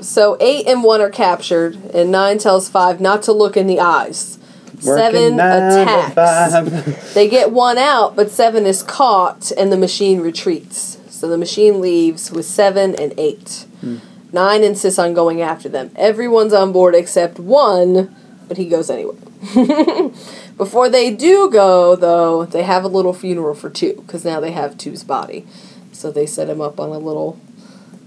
[0.00, 3.80] so eight and one are captured, and nine tells five not to look in the
[3.80, 4.38] eyes.
[4.80, 7.04] Seven Working nine to attacks.
[7.14, 10.98] They get one out, but seven is caught, and the machine retreats.
[11.08, 13.66] So the machine leaves with seven and eight.
[13.80, 13.98] Hmm.
[14.32, 15.90] Nine insists on going after them.
[15.94, 18.14] Everyone's on board except one,
[18.48, 19.16] but he goes anyway.
[20.56, 24.52] Before they do go, though, they have a little funeral for two, because now they
[24.52, 25.46] have two's body.
[25.92, 27.38] So they set him up on a little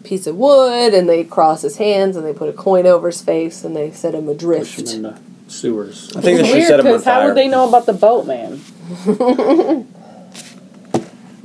[0.03, 3.21] piece of wood, and they cross his hands, and they put a coin over his
[3.21, 4.93] face, and they set him Push adrift.
[4.93, 6.15] in the sewers.
[6.15, 7.27] I think they should Weird, set him on because how fire.
[7.27, 8.61] would they know about the boat man?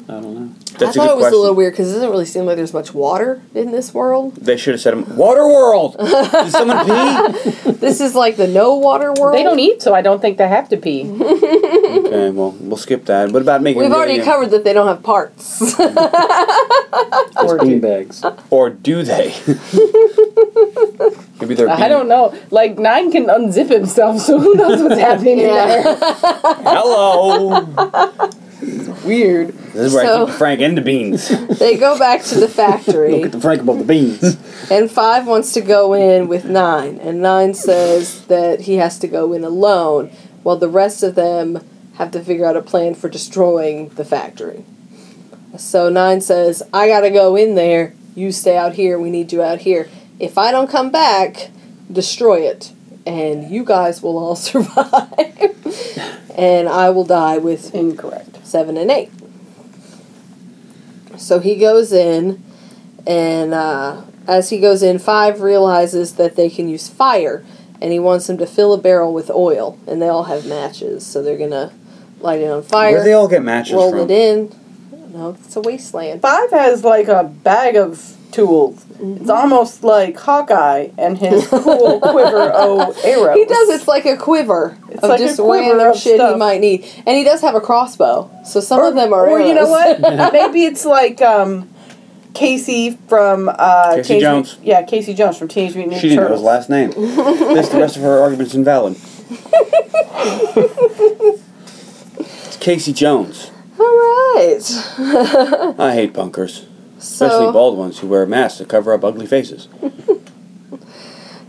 [0.09, 0.51] I don't know.
[0.79, 1.39] That's I a thought it was question.
[1.39, 4.37] a little weird because it doesn't really seem like there's much water in this world.
[4.37, 7.73] They should have said, "Water World." Did someone pee?
[7.83, 9.35] This is like the no water world.
[9.35, 11.03] They don't eat, so I don't think they have to pee.
[11.03, 13.33] Okay, well, we'll skip that.
[13.33, 13.83] What about making?
[13.83, 14.33] We've already video?
[14.33, 15.61] covered that they don't have parts.
[15.61, 15.75] It's
[17.65, 18.23] bean bags.
[18.51, 19.35] Or do they?
[21.41, 21.69] Maybe they're.
[21.69, 22.33] I don't know.
[22.51, 25.83] Like Nine can unzip himself, so who knows what's happening in there?
[26.63, 27.67] Hello.
[29.05, 29.49] Weird.
[29.49, 31.29] This is where I So- keep the Frank and the beans.
[31.59, 34.37] they go back to the factory, Look at the Frank above the beans.
[34.71, 39.09] and Five wants to go in with Nine, and Nine says that he has to
[39.09, 40.11] go in alone,
[40.43, 41.59] while the rest of them
[41.97, 44.65] have to figure out a plan for destroying the factory.
[45.59, 49.43] So Nine says, I gotta go in there, you stay out here, we need you
[49.43, 49.89] out here.
[50.21, 51.51] If I don't come back,
[51.91, 52.73] destroy it,
[53.05, 55.11] and you guys will all survive.
[56.37, 58.22] and I will die with Incorrect.
[58.53, 59.11] Seven and eight.
[61.19, 62.43] So he goes in,
[63.07, 67.45] and uh, as he goes in, five realizes that they can use fire,
[67.81, 71.05] and he wants them to fill a barrel with oil, and they all have matches,
[71.07, 71.73] so they're gonna
[72.21, 74.01] light it on fire, Where they all get matches roll from?
[74.01, 74.55] it in.
[75.13, 76.23] No, it's a wasteland.
[76.23, 78.85] Five has like a bag of tools.
[79.01, 83.37] It's almost like Hawkeye and his cool quiver of arrows.
[83.37, 83.69] He does.
[83.69, 86.61] It's like a quiver It's of like a just quiver random of shit he might
[86.61, 88.31] need, and he does have a crossbow.
[88.45, 90.01] So some of them are Or you know what?
[90.33, 91.69] Maybe it's like um,
[92.35, 94.59] Casey from uh, Casey Teenage Jones.
[94.63, 96.91] Yeah, Casey Jones from Teenage Mutant Ninja She didn't know his last name.
[96.97, 98.97] this the rest of her argument's invalid.
[102.19, 103.51] it's Casey Jones.
[103.79, 104.63] All right.
[105.79, 106.67] I hate punkers,
[107.03, 109.69] especially So bald ones who wear masks to cover up ugly faces.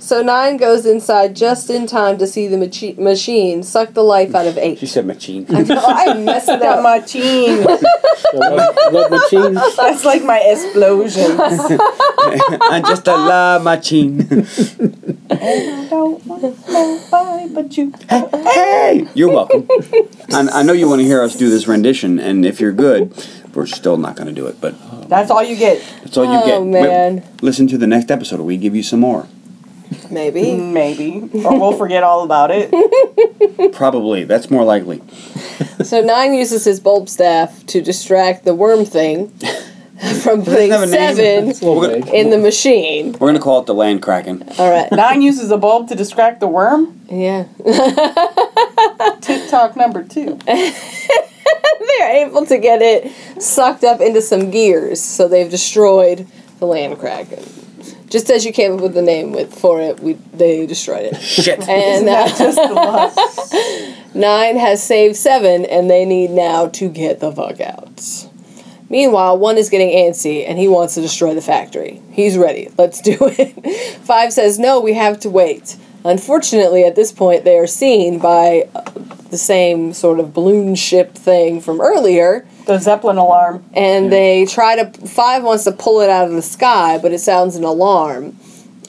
[0.04, 4.36] So Nine goes inside just in time to see the machi- machine suck the life
[4.36, 4.78] out of eight.
[4.78, 5.45] She said machine.
[5.49, 7.01] I messed it Got up.
[7.01, 7.64] machine.
[7.64, 7.64] chin.
[8.34, 9.76] love, love.
[9.78, 11.39] That's like my explosions.
[11.39, 14.28] I'm just a la machine.
[15.32, 17.93] I don't want nobody but you.
[18.10, 19.66] hey, you're welcome.
[20.34, 23.14] I, I know you want to hear us do this rendition, and if you're good,
[23.56, 24.60] we're still not going to do it.
[24.62, 24.76] But
[25.10, 25.82] That's all you get.
[26.04, 26.62] that's all you Oh, get.
[26.62, 27.24] Wait, man.
[27.41, 28.39] listen to the next episode.
[28.41, 29.28] We give you some more.
[30.10, 30.56] Maybe.
[30.58, 31.30] Maybe.
[31.45, 32.72] Or we'll forget all about it.
[33.74, 34.24] Probably.
[34.24, 35.01] That's more likely.
[35.84, 39.30] So Nine uses his bulb staff to distract the worm thing
[40.24, 41.16] from putting have a name?
[41.16, 43.12] seven It's a We're in the machine.
[43.14, 44.43] We're going to call it the land kraken.
[44.58, 44.91] All right.
[44.91, 46.99] Nine uses a bulb to distract the worm.
[47.10, 47.45] Yeah.
[49.22, 50.39] TikTok number two.
[51.99, 53.11] They're able to get it
[53.41, 56.28] sucked up into some gears, so they've destroyed
[56.59, 57.43] the land kraken.
[58.09, 61.22] Just as you came up with the name with for it, we they destroyed it.
[61.22, 61.59] Shit.
[61.68, 63.55] And uh, Just the lust.
[64.16, 68.28] Nine has saved seven, and they need now to get the fuck out.
[68.89, 71.99] Meanwhile, one is getting antsy, and he wants to destroy the factory.
[72.11, 72.70] He's ready.
[72.78, 73.97] Let's do it.
[74.01, 75.76] Five says, no, we have to wait.
[76.06, 78.82] Unfortunately, at this point, they are seen by uh,
[79.30, 83.64] the same sort of balloon ship thing from earlier, The Zeppelin alarm.
[83.74, 85.08] and they try to.
[85.08, 88.38] Five wants to pull it out of the sky, but it sounds an alarm.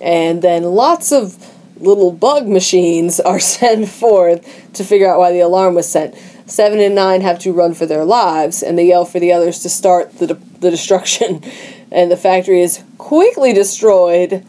[0.01, 1.37] And then lots of
[1.79, 6.15] little bug machines are sent forth to figure out why the alarm was sent.
[6.47, 9.61] Seven and nine have to run for their lives, and they yell for the others
[9.61, 11.43] to start the, the destruction.
[11.93, 14.45] And the factory is quickly destroyed.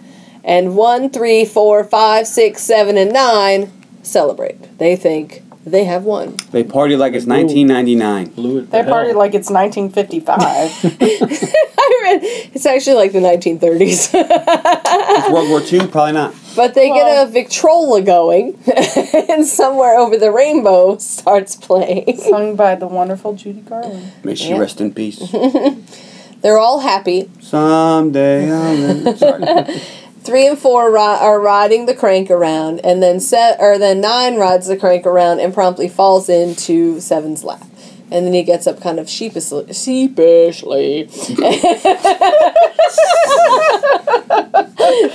[0.48, 3.72] And one, three, four, five, six, seven, and nine
[4.04, 4.78] celebrate.
[4.78, 6.38] They think they have won.
[6.52, 8.70] They party like it's 1999.
[8.70, 10.38] They party like it's 1955.
[11.78, 12.20] I read
[12.54, 14.12] it's actually like the 1930s.
[14.14, 15.88] It's World War II?
[15.88, 16.36] Probably not.
[16.56, 18.58] But they Well- get a Victrola going,
[19.30, 22.18] and somewhere over the rainbow starts playing.
[22.20, 24.12] Sung by the wonderful Judy Garland.
[24.24, 24.60] May she Yeah.
[24.60, 25.20] rest in peace.
[26.41, 27.32] They're all happy.
[27.41, 29.18] Someday I'll.
[29.18, 29.82] Sorry.
[30.26, 34.38] Three and four ri- are riding the crank around, and then set or then nine
[34.38, 37.63] rides the crank around and promptly falls into Seven's lap.
[38.11, 39.71] And then he gets up kind of sheepishly.
[39.73, 41.03] sheepishly.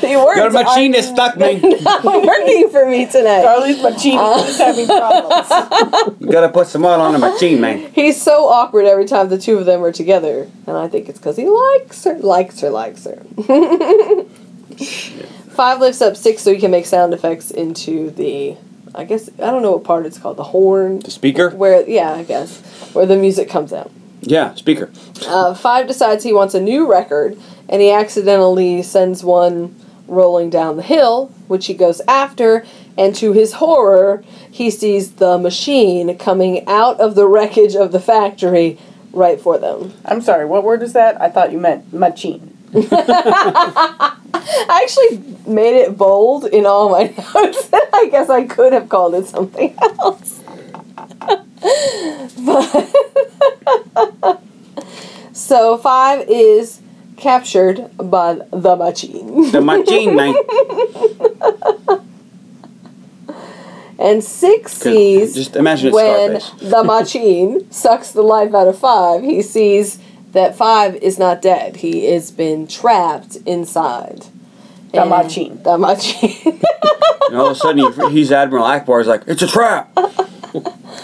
[0.01, 1.61] the words Your are machine is stuck, man.
[1.83, 3.43] not working for me tonight.
[3.43, 6.17] Carly's Machine is uh, having problems.
[6.21, 7.91] You gotta put some oil on the machine, man.
[7.93, 11.19] He's so awkward every time the two of them are together, and I think it's
[11.19, 13.23] because he likes her, likes her, likes her.
[15.51, 18.57] Five lifts up six so he can make sound effects into the,
[18.95, 21.51] I guess I don't know what part it's called, the horn, The speaker?
[21.51, 22.61] where yeah, I guess
[22.93, 23.91] where the music comes out.
[24.23, 24.91] Yeah, speaker.
[25.27, 29.75] Uh, Five decides he wants a new record, and he accidentally sends one
[30.07, 32.65] rolling down the hill, which he goes after,
[32.99, 38.01] and to his horror, he sees the machine coming out of the wreckage of the
[38.01, 38.77] factory
[39.13, 39.93] right for them.
[40.05, 41.21] I'm sorry, what word is that?
[41.21, 42.50] I thought you meant machine.
[42.75, 44.17] I
[44.83, 45.19] actually
[45.53, 47.05] made it bold in all my
[47.35, 47.69] notes.
[47.73, 50.41] I guess I could have called it something else.
[52.45, 54.43] but
[55.33, 56.81] so five is
[57.17, 59.51] captured by the machine.
[59.51, 60.35] The machine, man.
[63.99, 66.71] And six sees just imagine when Scarface.
[66.71, 69.99] the machine sucks the life out of five, he sees
[70.33, 71.77] that five is not dead.
[71.77, 74.27] He has been trapped inside.
[74.93, 75.61] The And- machine.
[75.63, 76.61] The machine.
[77.31, 78.99] And all of a sudden, he, he's Admiral Ackbar.
[78.99, 79.89] He's like, "It's a trap!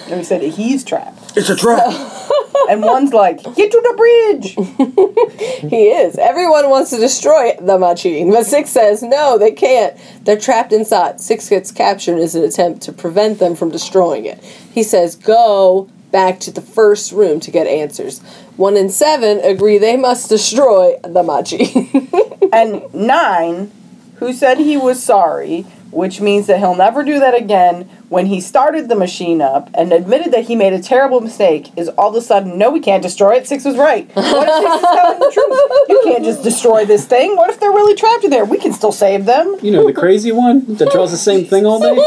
[0.08, 1.36] And he said he's trapped.
[1.36, 1.84] It's a trap!"
[2.68, 5.70] And one's like, get to the bridge.
[5.70, 6.18] he is.
[6.18, 9.96] Everyone wants to destroy the machine, but Six says no, they can't.
[10.24, 11.20] They're trapped inside.
[11.20, 14.42] Six gets captured as an attempt to prevent them from destroying it.
[14.42, 18.20] He says go back to the first room to get answers.
[18.56, 22.08] One and seven agree they must destroy the machine.
[22.52, 23.70] And nine,
[24.14, 28.40] who said he was sorry, which means that he'll never do that again, when he
[28.40, 32.14] started the machine up and admitted that he made a terrible mistake, is all of
[32.14, 33.46] a sudden, no, we can't destroy it.
[33.46, 34.08] Six was right.
[34.14, 35.88] What if Six is telling the truth?
[35.90, 37.36] You can't just destroy this thing.
[37.36, 38.46] What if they're really trapped in there?
[38.46, 39.56] We can still save them.
[39.60, 42.00] You know, the crazy one that draws the same thing all day?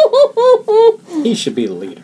[1.24, 2.01] He should be the leader.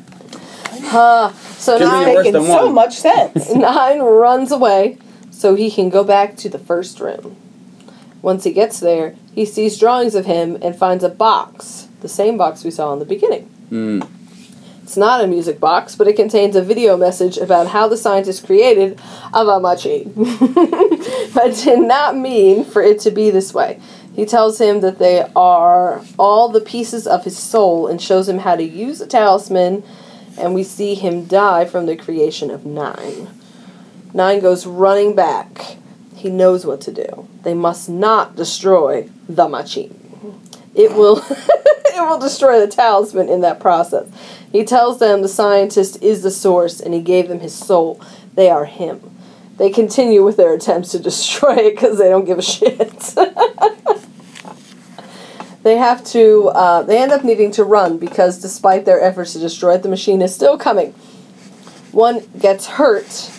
[0.91, 2.75] So Give me nine, worse Making than so one.
[2.75, 3.49] much sense.
[3.55, 4.97] nine runs away
[5.31, 7.36] so he can go back to the first room.
[8.21, 12.38] Once he gets there, he sees drawings of him and finds a box, the same
[12.38, 13.43] box we saw in the beginning.
[13.69, 14.01] Hmm.
[14.81, 18.45] It's not a music box, but it contains a video message about how the scientist
[18.45, 18.97] created
[19.33, 20.05] Avamachi.
[21.33, 23.79] but did not mean for it to be this way.
[24.15, 28.38] He tells him that they are all the pieces of his soul and shows him
[28.39, 29.83] how to use a talisman,
[30.38, 33.27] and we see him die from the creation of Nine.
[34.13, 35.77] Nine goes running back.
[36.15, 37.27] He knows what to do.
[37.43, 39.99] They must not destroy the machine.
[40.73, 44.07] It will it will destroy the talisman in that process.
[44.51, 48.01] He tells them the scientist is the source and he gave them his soul.
[48.36, 49.11] They are him.
[49.57, 53.15] They continue with their attempts to destroy it because they don't give a shit.
[55.66, 59.39] they have to, uh, they end up needing to run because despite their efforts to
[59.39, 60.91] destroy it, the machine is still coming.
[61.91, 63.32] One gets hurt,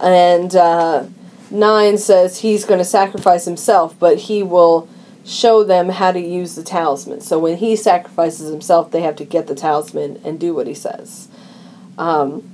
[0.00, 1.04] and uh,
[1.48, 4.88] Nine says he's going to sacrifice himself, but he will
[5.24, 7.20] show them how to use the talisman.
[7.20, 10.74] So when he sacrifices himself, they have to get the talisman and do what he
[10.74, 11.28] says.
[11.98, 12.50] Um,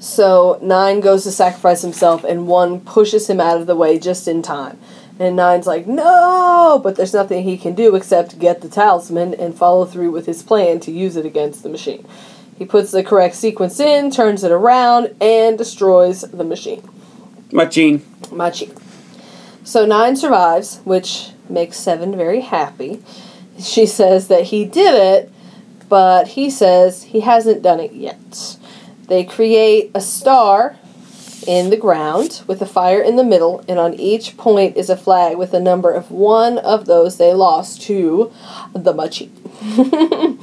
[0.00, 4.26] so Nine goes to sacrifice himself, and one pushes him out of the way just
[4.26, 4.80] in time.
[5.18, 6.80] And Nine's like, no!
[6.82, 10.42] But there's nothing he can do except get the talisman and follow through with his
[10.42, 12.04] plan to use it against the machine.
[12.58, 16.88] He puts the correct sequence in, turns it around, and destroys the machine.
[17.52, 18.04] Machine.
[18.32, 18.74] Machine.
[19.62, 23.02] So Nine survives, which makes Seven very happy.
[23.58, 25.32] She says that he did it,
[25.88, 28.56] but he says he hasn't done it yet.
[29.06, 30.76] They create a star
[31.46, 34.96] in the ground with a fire in the middle, and on each point is a
[34.96, 38.32] flag with a number of one of those they lost to
[38.74, 39.32] the machine.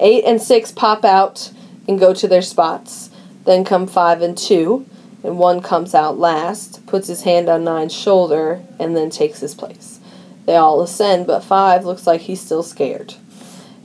[0.00, 1.52] Eight and six pop out
[1.88, 3.10] and go to their spots.
[3.44, 4.86] Then come five and two,
[5.22, 9.54] and one comes out last, puts his hand on Nine's shoulder, and then takes his
[9.54, 10.00] place.
[10.44, 13.14] They all ascend, but five looks like he's still scared.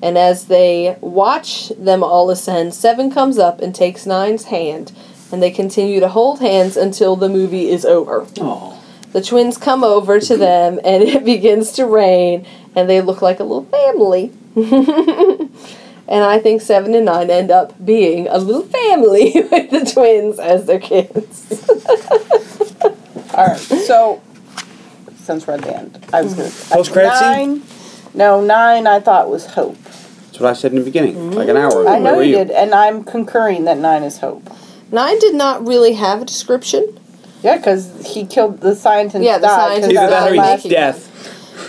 [0.02, 4.92] And as they watch them all ascend, seven comes up and takes Nine's hand,
[5.32, 8.28] and they continue to hold hands until the movie is over.
[8.40, 13.22] Oh, The twins come over to them, and it begins to rain, and they look
[13.22, 14.32] like a little family.
[14.56, 20.40] and I think seven and nine end up being a little family with the twins
[20.40, 21.48] as their kids.
[23.34, 24.22] All right, so
[25.22, 26.74] since we're at the end, I was going to mm-hmm.
[26.74, 27.60] Post-credit scene?
[27.60, 27.64] nine.
[28.14, 28.88] No, nine.
[28.88, 29.82] I thought was hope.
[29.82, 31.88] That's what I said in the beginning, like an hour ago.
[31.88, 34.50] I know Where you did, and I'm concurring that nine is hope.
[34.92, 37.00] Nine did not really have a description,
[37.44, 39.24] Yeah, because he killed the scientist.
[39.24, 41.08] Yeah, the died, 'cause scientist Either that that was or last- death.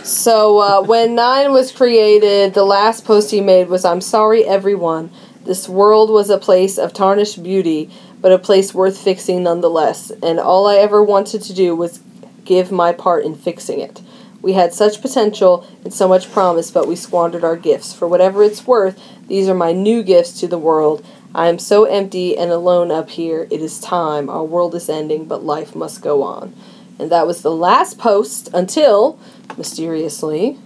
[0.06, 5.10] So uh, when Nine was created, the last post he made was I'm sorry, everyone.
[5.44, 10.10] This world was a place of tarnished beauty, but a place worth fixing nonetheless.
[10.22, 12.00] And all I ever wanted to do was
[12.44, 14.00] give my part in fixing it.
[14.40, 17.92] We had such potential and so much promise, but we squandered our gifts.
[17.92, 21.04] For whatever it's worth, these are my new gifts to the world.
[21.34, 23.46] I am so empty and alone up here.
[23.50, 24.28] It is time.
[24.28, 26.54] Our world is ending, but life must go on.
[26.98, 29.18] And that was the last post until,
[29.56, 30.58] mysteriously,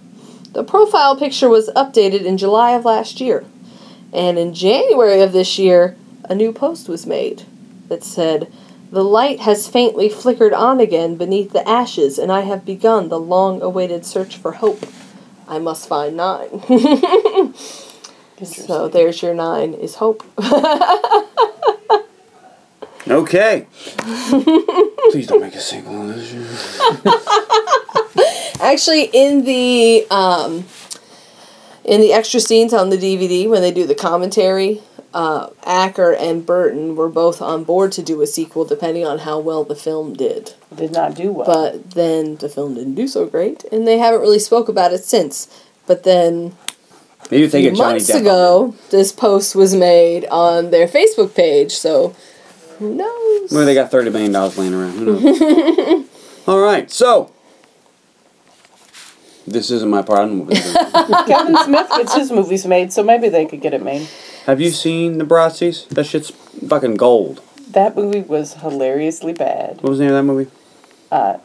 [0.52, 3.44] the profile picture was updated in July of last year.
[4.12, 7.44] And in January of this year, a new post was made
[7.88, 8.52] that said,
[8.90, 13.20] The light has faintly flickered on again beneath the ashes, and I have begun the
[13.20, 14.84] long awaited search for hope.
[15.46, 16.62] I must find nine.
[18.45, 20.24] so there's your nine is hope.
[23.09, 23.66] Okay.
[25.11, 26.11] Please don't make a sequel.
[26.11, 26.80] of this.
[28.61, 30.64] Actually, in the um,
[31.84, 34.82] in the extra scenes on the DVD when they do the commentary,
[35.14, 39.39] uh, Acker and Burton were both on board to do a sequel, depending on how
[39.39, 40.55] well the film did.
[40.74, 41.47] Did not do well.
[41.47, 45.05] But then the film didn't do so great, and they haven't really spoke about it
[45.05, 45.47] since.
[45.87, 46.57] But then
[47.30, 48.16] Maybe if they get Johnny months Depp.
[48.16, 51.72] on ago, this post was made on their Facebook page.
[51.72, 52.14] So
[52.78, 53.52] who knows?
[53.52, 53.54] it.
[53.54, 54.92] Well, they got thirty million dollars laying around.
[54.92, 56.08] Who knows?
[56.46, 57.32] All right, so
[59.46, 60.20] this isn't my part.
[60.20, 61.26] I don't know what this is.
[61.26, 64.08] Kevin Smith gets his movies made, so maybe they could get it made.
[64.46, 65.86] Have you seen the Brazzi's?
[65.86, 67.42] That shit's fucking gold.
[67.70, 69.82] That movie was hilariously bad.
[69.82, 70.50] What was the name of that movie?
[71.10, 71.38] Uh,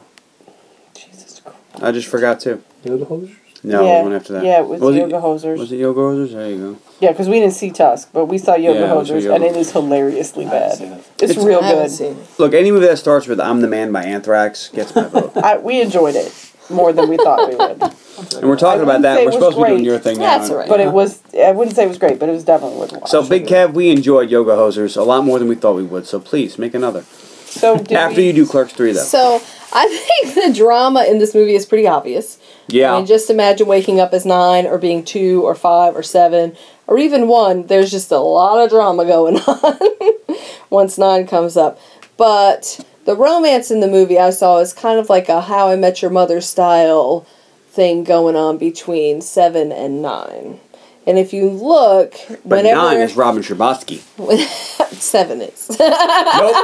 [0.94, 1.58] Jesus Christ.
[1.84, 2.64] I just forgot too.
[2.84, 3.36] Yoga hosers?
[3.64, 4.44] No, yeah, one after that.
[4.44, 5.58] Yeah, it was, was Yoga it, Hosers.
[5.60, 6.32] Was it Yoga Hosers?
[6.34, 6.78] There you go.
[7.00, 9.54] Yeah, because we didn't see Tusk, but we saw Yoga Yeah, Hosers, Yoga and it
[9.54, 9.58] Hosers.
[9.58, 10.82] is hilariously I bad.
[10.82, 10.92] it.
[11.22, 11.92] It's, It's- real I good.
[11.92, 12.28] seen it.
[12.40, 15.34] Look, any movie that starts with "I'm the Man" by Anthrax gets my vote.
[15.44, 16.34] I, we enjoyed it
[16.72, 17.82] more than we thought we would.
[18.42, 19.20] and we're talking about that.
[19.20, 20.38] We're was supposed to be doing your thing now.
[20.38, 20.70] That's all right.
[20.70, 23.08] But it was, I wouldn't say it was great, but it was definitely worth watching.
[23.08, 26.08] So, Big Kev, we enjoyed Yoga Hosers a lot more than we thought we would.
[26.08, 27.02] So, please make another.
[27.04, 29.02] So After we- you do Clerks 3, though.
[29.02, 29.42] So
[29.74, 29.88] I
[30.24, 32.38] think the drama in this movie is pretty obvious.
[32.72, 32.94] Yeah.
[32.94, 36.56] I mean, just imagine waking up as nine, or being two, or five, or seven,
[36.88, 37.68] or even one.
[37.68, 40.38] There's just a lot of drama going on
[40.70, 41.80] once nine comes up.
[42.18, 45.76] But the romance in the movie I saw is kind of like a How I
[45.76, 47.26] Met Your Mother style
[47.70, 50.60] thing going on between seven and nine.
[51.08, 54.00] And if you look, but whenever nine is Robin Scherbatsky.
[54.94, 56.56] seven is nope.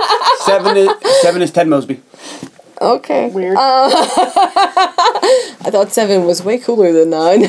[0.42, 0.90] Seven is,
[1.22, 2.02] seven is Ted Mosby.
[2.82, 3.30] Okay.
[3.30, 3.58] Weird.
[3.60, 7.42] I thought seven was way cooler than nine.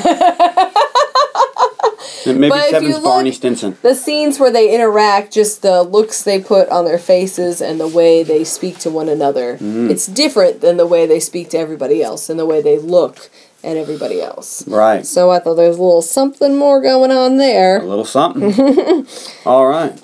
[2.25, 3.77] Maybe But if seven's you Barney look- Stinson.
[3.81, 7.87] the scenes where they interact, just the looks they put on their faces and the
[7.87, 9.89] way they speak to one another, Mm-hmm.
[9.89, 13.29] it's different than the way they speak to everybody else and the way they look
[13.63, 14.67] at everybody else.
[14.67, 15.05] Right.
[15.05, 17.79] So I thought there was a little something more going on there.
[17.81, 19.05] A little something.
[19.45, 19.97] All right.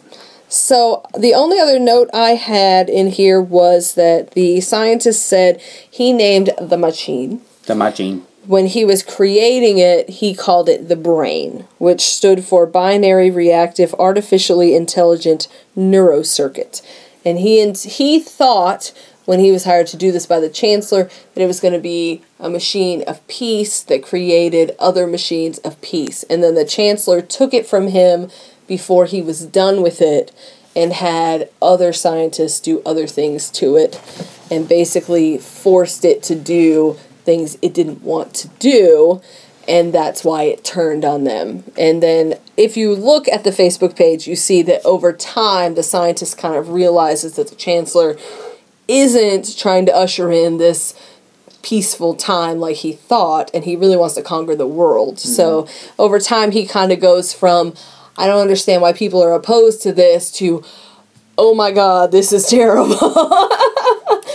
[0.56, 6.14] So the only other note I had in here was that the scientist said he
[6.14, 7.42] named the machine.
[7.66, 8.26] The machine.
[8.48, 13.94] when he was creating it, he called it the brain, which stood for binary reactive
[14.00, 16.82] artificially intelligent neurocircuit.
[17.26, 18.94] And he and he thought
[19.26, 21.80] when he was hired to do this by the chancellor that it was going to
[21.80, 26.24] be a machine of peace that created other machines of peace.
[26.30, 28.30] And then the chancellor took it from him
[28.68, 30.32] before he was done with it
[30.76, 34.02] and had other scientists do other things to it
[34.52, 39.22] and basically forced it to do things it didn't want to do
[39.68, 41.64] and that's why it turned on them.
[41.78, 45.84] And then if you look at the Facebook page, you see that over time the
[45.84, 48.18] scientist kind of realizes that the chancellor
[48.88, 50.94] isn't trying to usher in this
[51.64, 55.20] peaceful time like he thought and he really wants to conquer the world.
[55.20, 56.02] So mm-hmm.
[56.02, 57.74] over time he kind of goes from
[58.18, 60.64] I don't understand why people are opposed to this to
[61.38, 63.50] oh my god, this is terrible.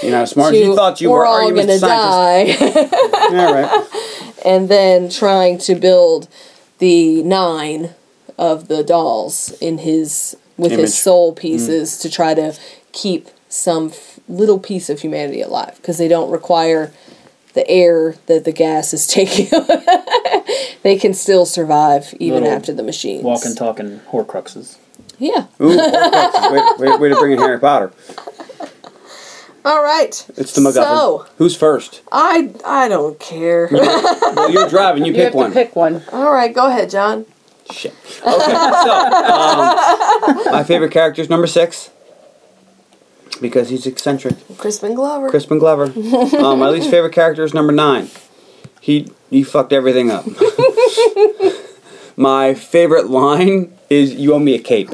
[0.02, 2.42] You know, as smart as to, you thought you we're were, all gonna die.
[3.30, 3.88] Yeah, right.
[4.44, 6.28] and then trying to build
[6.78, 7.90] the nine
[8.38, 10.82] of the dolls in his with Image.
[10.86, 11.38] his soul mm.
[11.38, 12.56] pieces to try to
[12.92, 16.92] keep some f- little piece of humanity alive because they don't require
[17.54, 19.46] the air that the gas is taking.
[20.82, 23.22] they can still survive even Little after the machines.
[23.24, 24.76] Walking, talking Horcruxes.
[25.18, 25.46] Yeah.
[25.60, 26.78] Ooh, Horcruxes.
[26.78, 27.92] way, way, way to bring in Harry Potter.
[29.62, 30.26] All right.
[30.38, 30.72] It's the MacGuffin.
[30.74, 32.00] So Who's first?
[32.10, 33.68] I I don't care.
[34.30, 35.04] Well, you're driving.
[35.04, 35.50] You you pick have one.
[35.50, 36.02] to pick one.
[36.12, 37.26] All right, go ahead, John.
[37.70, 37.92] Shit.
[37.92, 41.90] Okay, so um, my favorite character is number six
[43.40, 44.36] because he's eccentric.
[44.58, 45.30] Crispin Glover.
[45.30, 45.84] Crispin Glover.
[46.36, 48.08] um, my least favorite character is number nine.
[48.80, 50.26] He he fucked everything up.
[52.16, 54.90] my favorite line is "You owe me a cape."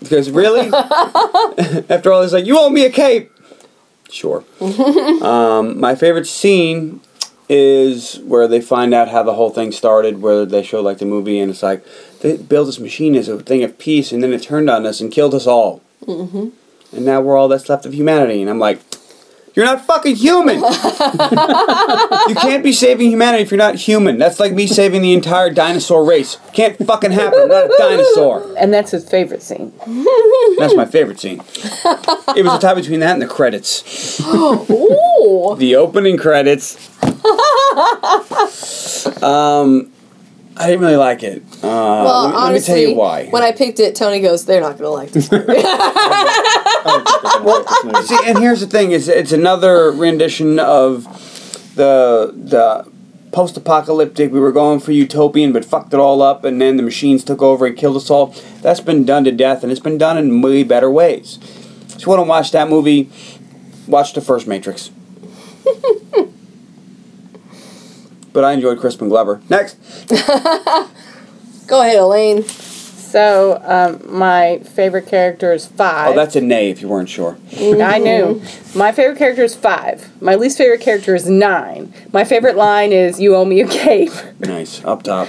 [0.00, 0.68] because really,
[1.88, 3.30] after all, he's like, "You owe me a cape."
[4.10, 4.44] Sure.
[5.22, 7.00] um, my favorite scene
[7.48, 11.06] is where they find out how the whole thing started, where they show like the
[11.06, 11.84] movie, and it's like
[12.20, 15.00] they built this machine as a thing of peace, and then it turned on us
[15.00, 15.82] and killed us all.
[16.06, 16.96] Mm-hmm.
[16.96, 18.80] And now we're all that's left of humanity, and I'm like,
[19.54, 20.56] You're not fucking human.
[22.28, 24.18] you can't be saving humanity if you're not human.
[24.18, 26.38] That's like me saving the entire dinosaur race.
[26.52, 27.42] Can't fucking happen.
[27.42, 28.54] I'm not a dinosaur.
[28.58, 29.72] And that's his favorite scene.
[30.58, 31.40] That's my favorite scene.
[32.36, 34.20] It was a tie between that and the credits.
[34.26, 35.56] Ooh.
[35.58, 36.90] The opening credits.
[39.22, 39.90] Um,
[40.56, 41.42] I didn't really like it.
[41.62, 43.26] Uh, Well, let, me, let me tell you why.
[43.26, 45.46] when I picked it, Tony goes, "They're not gonna like this." movie."
[48.06, 51.04] See, and here's the thing: is it's another rendition of
[51.74, 52.88] the the
[53.32, 54.30] post-apocalyptic.
[54.32, 57.42] We were going for utopian, but fucked it all up, and then the machines took
[57.42, 58.32] over and killed us all.
[58.62, 61.40] That's been done to death, and it's been done in way better ways.
[61.88, 63.10] So, you want to watch that movie?
[63.88, 64.92] Watch the first Matrix.
[68.34, 69.40] but I enjoyed Crispin Glover.
[69.48, 69.76] Next,
[71.66, 72.42] Go ahead, Elaine.
[72.44, 76.08] So, um, my favorite character is five.
[76.10, 76.68] oh, that's a nay.
[76.70, 77.38] If you weren't sure.
[77.56, 78.42] I knew.
[78.74, 80.10] My favorite character is five.
[80.20, 81.94] My least favorite character is nine.
[82.12, 84.10] My favorite line is "You owe me a cape,"
[84.40, 85.28] Nice up top.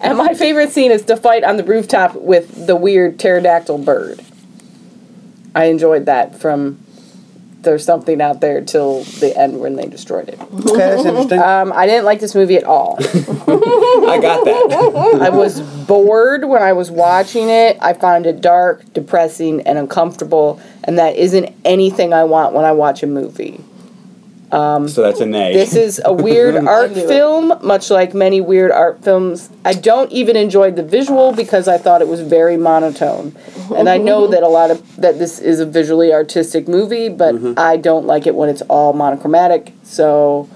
[0.00, 4.20] and my favorite scene is the fight on the rooftop with the weird pterodactyl bird.
[5.54, 6.78] I enjoyed that from
[7.62, 10.40] "There's Something Out There" till the end when they destroyed it.
[10.40, 11.40] Okay, that's interesting.
[11.40, 12.96] Um, I didn't like this movie at all.
[13.00, 15.18] I got that.
[15.22, 17.78] I was bored when I was watching it.
[17.80, 22.72] I found it dark, depressing, and uncomfortable, and that isn't anything I want when I
[22.72, 23.62] watch a movie.
[24.50, 25.52] So that's a nay.
[25.52, 29.50] This is a weird art film, much like many weird art films.
[29.64, 33.36] I don't even enjoy the visual because I thought it was very monotone.
[33.76, 37.58] And I know that a lot of that this is a visually artistic movie, but
[37.58, 39.72] I don't like it when it's all monochromatic.
[39.82, 40.48] So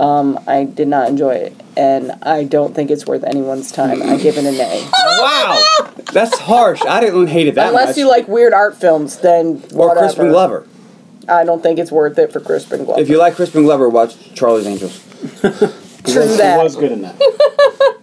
[0.00, 4.02] um, I did not enjoy it, and I don't think it's worth anyone's time.
[4.02, 4.88] I give it a nay.
[5.20, 6.80] Wow, that's harsh.
[6.88, 7.82] I didn't hate it that Unless much.
[7.82, 10.00] Unless you like weird art films, then or whatever.
[10.00, 10.66] Crispin Glover.
[11.30, 13.00] I don't think it's worth it for Crispin Glover.
[13.00, 14.98] If you like Crispin Glover, watch Charlie's Angels.
[15.40, 15.50] True
[16.02, 16.62] He that.
[16.62, 17.16] was good in that.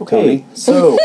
[0.00, 0.96] Okay, so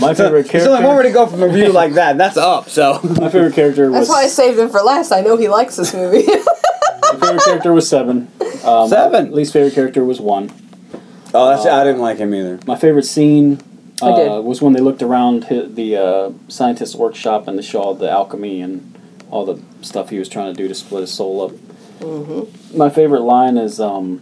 [0.00, 0.58] my favorite character.
[0.58, 1.08] There's only one way character.
[1.08, 2.10] to go from a review like that.
[2.12, 2.68] and That's up.
[2.68, 5.12] So My favorite character was That's why I saved him for last.
[5.12, 6.26] I know he likes this movie.
[6.26, 8.28] my favorite character was seven.
[8.64, 9.30] Um, Seven?
[9.32, 10.50] Least favorite character was one.
[11.32, 12.58] oh, that's I didn't like him either.
[12.66, 13.60] My favorite scene
[14.02, 14.44] I uh, did.
[14.44, 18.88] was when they looked around the uh, scientist's workshop and they saw the alchemy and
[19.30, 21.50] all the stuff he was trying to do to split his soul up.
[22.00, 22.76] Mm-hmm.
[22.76, 24.20] My favorite line is um,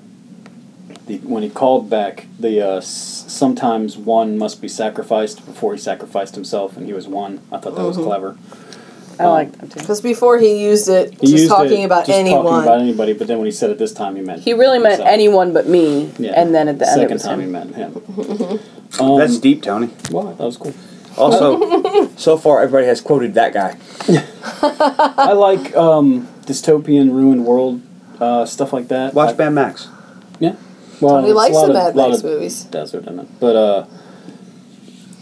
[1.07, 5.81] the, when he called back the uh, s- sometimes one must be sacrificed before he
[5.81, 7.41] sacrificed himself and he was one.
[7.51, 8.05] I thought that was Mm-hmm.
[8.07, 8.37] clever.
[9.21, 9.81] I like that too.
[9.81, 12.45] Because before he used it, He just used talking it about just anyone.
[12.45, 14.79] talking about anybody, but then when he said it this time, he meant He really
[14.79, 15.09] meant himself.
[15.13, 16.33] anyone but me, Yeah.
[16.41, 17.47] and then at the end it second was time him.
[17.47, 18.61] he meant him.
[19.01, 19.91] um, That's deep, Tony.
[20.11, 20.73] well, that was cool.
[21.17, 23.77] Also, so far everybody has quoted that guy.
[25.19, 27.83] I like um, dystopian, ruined world
[28.21, 29.13] uh, stuff like that.
[29.15, 29.89] Watch I- Mad Max.
[30.39, 30.55] Yeah.
[31.01, 32.65] Well, Tony it's a likes lot the of- Mad lot Max of movies.
[32.65, 33.87] Desert in it, but uh,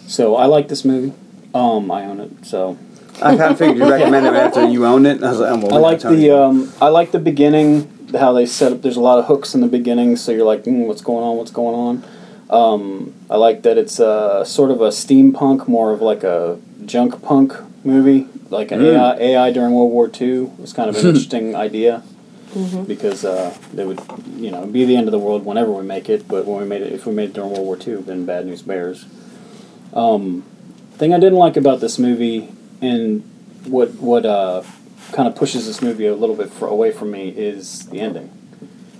[0.06, 1.12] so I like this movie.
[1.54, 2.76] Um, I own it, so
[3.22, 5.22] I kind of figured you recommend it after you owned it.
[5.22, 7.94] I was like, oh, well, I like the um, I like the beginning.
[8.18, 8.80] How they set up.
[8.80, 11.36] There's a lot of hooks in the beginning, so you're like, mm, what's going on?
[11.36, 12.04] What's going on?
[12.48, 17.20] Um, I like that it's uh, sort of a steampunk, more of like a junk
[17.22, 17.52] punk
[17.84, 18.94] movie, like an Mm.
[18.94, 20.44] AI, AI during World War II.
[20.44, 22.02] It was kind of an interesting idea
[22.86, 24.00] because uh, they would,
[24.36, 26.26] you know, be the end of the world whenever we make it.
[26.26, 28.46] But when we made it, if we made it during World War II, then bad
[28.46, 29.04] news bears.
[29.92, 30.44] Um,
[30.92, 32.48] thing I didn't like about this movie
[32.80, 33.22] and
[33.64, 34.62] what what uh,
[35.12, 38.30] kind of pushes this movie a little bit away from me is the ending.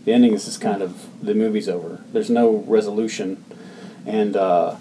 [0.04, 2.02] The ending is just kind of the movie's over.
[2.12, 3.44] There's no resolution,
[4.06, 4.76] and uh,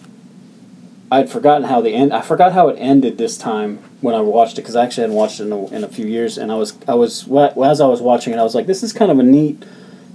[1.11, 2.13] I'd forgotten how the end.
[2.13, 5.15] I forgot how it ended this time when I watched it because I actually hadn't
[5.15, 7.81] watched it in a, in a few years, and I was I was wa- as
[7.81, 9.63] I was watching it, I was like, this is kind of a neat.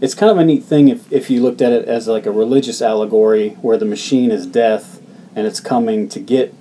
[0.01, 2.33] It's kind of a neat thing if, if you looked at it as like a
[2.33, 5.01] religious allegory where the machine is death
[5.37, 6.53] and it's coming to get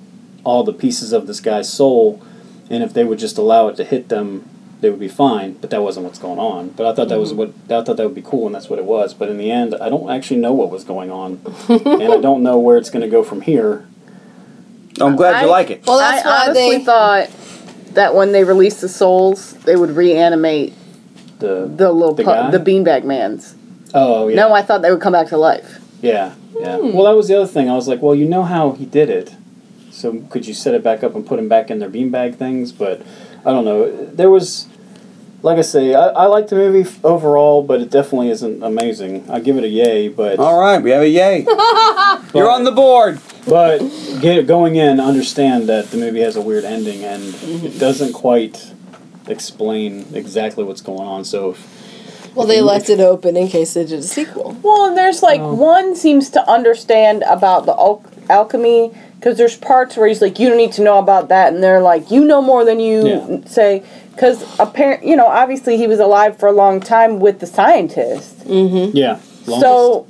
[0.44, 2.22] all the pieces of this guy's soul,
[2.70, 4.48] and if they would just allow it to hit them,
[4.82, 5.54] they would be fine.
[5.54, 6.70] But that wasn't what's going on.
[6.70, 7.38] But I thought that was mm-hmm.
[7.68, 9.14] what I thought that would be cool, and that's what it was.
[9.14, 12.44] But in the end, I don't actually know what was going on, and I don't
[12.44, 13.88] know where it's going to go from here.
[15.00, 15.86] I'm glad you like it.
[15.86, 16.84] Well, that's I why honestly they.
[16.84, 17.30] thought
[17.94, 20.74] that when they released the souls, they would reanimate
[21.40, 23.56] The the little The pu- the beanbag man's.
[23.94, 25.80] oh yeah No, I thought they would come back to life.
[26.02, 26.78] yeah yeah.
[26.78, 26.94] Hmm.
[26.94, 27.70] Well, that was the other thing.
[27.70, 29.36] I was like, well, you know how he did it,
[29.92, 32.72] so could you set it back up and put them back in their beanbag things?
[32.72, 33.02] But
[33.46, 34.06] I don't know.
[34.08, 34.68] There was.
[35.44, 39.28] Like I say, I, I like the movie f- overall, but it definitely isn't amazing.
[39.28, 41.40] I give it a yay, but All right, we have a yay.
[42.36, 43.20] You're on the board.
[43.48, 43.80] But
[44.22, 47.66] get going in, understand that the movie has a weird ending, and mm-hmm.
[47.66, 48.72] it doesn't quite.
[49.28, 51.26] explain exactly what's going on.
[51.26, 54.58] So if Well, they left it open in case they did a sequel.
[54.62, 55.54] Well, and there's like Oh.
[55.56, 60.50] one seems to understand about the al- alchemy because there's parts where he's like, you
[60.50, 63.38] don't need to know about that, and they're like, you know more than you Yeah.
[63.46, 63.84] say.
[64.16, 68.40] Because apparent, you know, obviously he was alive for a long time with the scientist.
[68.40, 68.98] Mm-hmm.
[68.98, 69.62] Yeah, longest.
[69.62, 70.08] So,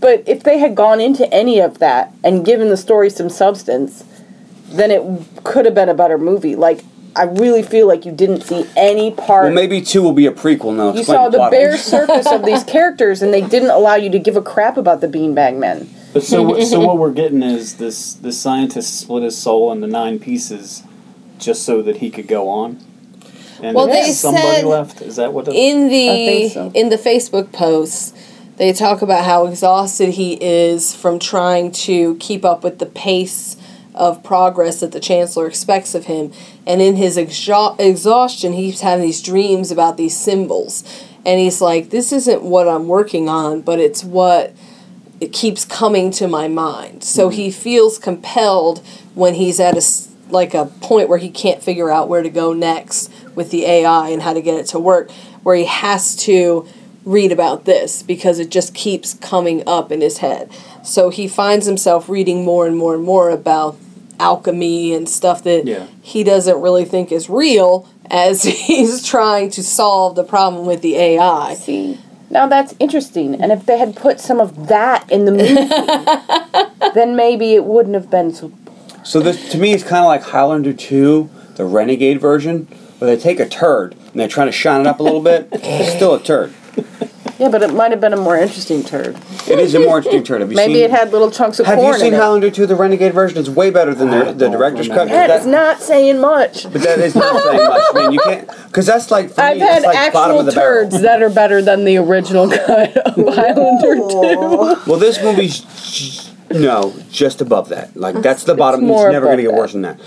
[0.00, 4.02] but if they had gone into any of that and given the story some substance,
[4.66, 5.02] then it
[5.44, 6.56] could have been a better movie.
[6.56, 6.82] Like,
[7.14, 9.44] I really feel like you didn't see any part.
[9.44, 10.92] Well, maybe two will be a prequel now.
[10.94, 11.52] you saw the plot.
[11.52, 15.00] bare surface of these characters, and they didn't allow you to give a crap about
[15.00, 15.88] the beanbag men.
[16.12, 19.86] But so what- so what we're getting is this this scientist split his soul into
[19.86, 20.82] nine pieces,
[21.38, 22.78] just so that he could go on.
[23.62, 25.02] And Well, they somebody said left.
[25.02, 25.48] Is that what?
[25.48, 26.72] It, In the think so.
[26.74, 28.12] in the Facebook posts,
[28.56, 33.56] they talk about how exhausted he is from trying to keep up with the pace
[33.94, 36.32] of progress that the chancellor expects of him,
[36.66, 40.82] and in his exha- exhaustion, he's having these dreams about these symbols,
[41.26, 44.52] and he's like, "This isn't what I'm working on, but it's what."
[45.20, 47.04] It keeps coming to my mind.
[47.04, 48.80] So he feels compelled
[49.14, 52.30] when he's at a s- like a point where he can't figure out where to
[52.30, 55.10] go next with the AI and how to get it to work,
[55.42, 56.66] where he has to
[57.04, 60.50] read about this because it just keeps coming up in his head.
[60.84, 63.76] So he finds himself reading more and more and more about
[64.20, 65.86] alchemy and stuff that Yeah.
[66.02, 70.96] he doesn't really think is real as he's trying to solve the problem with the
[70.96, 71.54] AI.
[71.54, 71.98] See,
[72.30, 73.40] now that's interesting.
[73.40, 77.94] And if they had put some of that in the movie, then maybe it wouldn't
[77.94, 78.52] have been so.
[79.02, 82.66] So this to me is kind of like Highlander 2, the Renegade version,
[82.98, 85.48] where they take a turd and they're trying to shine it up a little bit.
[85.52, 86.54] It's still a turd.
[87.40, 89.16] Yeah, but it might have been a more interesting turd.
[89.48, 90.42] It is a more interesting turd.
[90.42, 91.78] Have you Maybe seen, it had little chunks of corn.
[91.78, 92.18] Have you seen in it.
[92.18, 93.38] Highlander 2, the Renegade version?
[93.38, 95.08] It's way better than the, the director's cut.
[95.08, 95.14] remember.
[95.14, 96.64] That That- is not saying much.
[96.64, 98.12] but that is not saying much, man.
[98.12, 100.90] You can't because that's like for I've me, had like bottom actual of the barrel.
[100.90, 104.76] turds that are better than the original cut of Highlander 2.
[104.86, 105.60] Well, this movie's
[106.50, 107.96] j- no, just above that.
[107.96, 108.80] Like that's the bottom.
[108.82, 109.98] It's, more never going to get worse than that.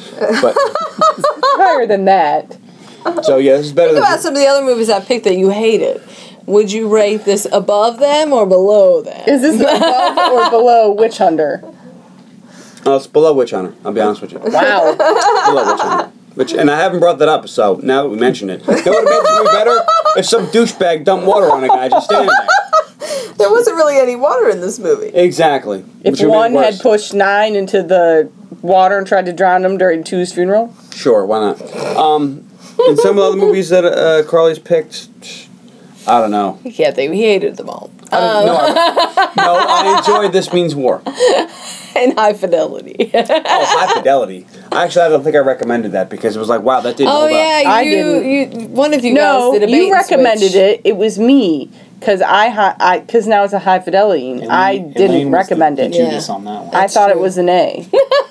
[0.42, 0.56] But
[1.58, 2.58] Higher than that.
[3.24, 5.24] so yeah, this is better Think than about some of the other movies I picked
[5.26, 6.02] that you hated.
[6.46, 9.24] Would you rate this above them or below them?
[9.28, 11.62] Is this above or below Witch Hunter?
[12.86, 13.74] Oh, it's below Witch Hunter.
[13.86, 14.40] I'll be honest with you.
[14.40, 14.94] Wow.
[15.46, 16.12] below Witch Hunter.
[16.36, 18.78] Which, and I haven't brought that up, so now that we mentioned it, it would
[18.78, 19.84] have made this better
[20.18, 22.48] if some douchebag dumped water on a guy just standing there.
[23.38, 25.08] There wasn't really any water in this movie.
[25.08, 25.80] Exactly.
[26.04, 29.64] If Which would make one had pushed nine into the water and tried to drown
[29.64, 31.62] him during two's funeral, Sure, why not?
[31.98, 32.48] Um,
[32.80, 35.10] and some of the other movies that uh, Carly's picked,
[36.08, 36.60] I don't know.
[36.64, 37.90] You can't think we hated them all.
[38.12, 41.02] I don't, um, no, I, no, I enjoyed This Means War.
[41.96, 43.12] And high fidelity.
[43.14, 44.48] Oh, High Fidelity.
[44.72, 47.20] Actually, I don't think I recommended that because it was like, wow, that didn't oh
[47.20, 47.68] hold yeah, up.
[47.68, 50.56] I you, you one of you no, guys did a bait you recommended switch.
[50.56, 50.82] it.
[50.86, 51.70] It was me
[52.00, 54.32] because I, hi- I because now it's a high fidelity.
[54.32, 55.92] and I Elaine- didn't Elaine was recommend the, it.
[55.92, 56.22] the Yeah.
[56.34, 56.76] On that one.
[56.76, 57.20] I thought true.
[57.20, 57.88] it was an A.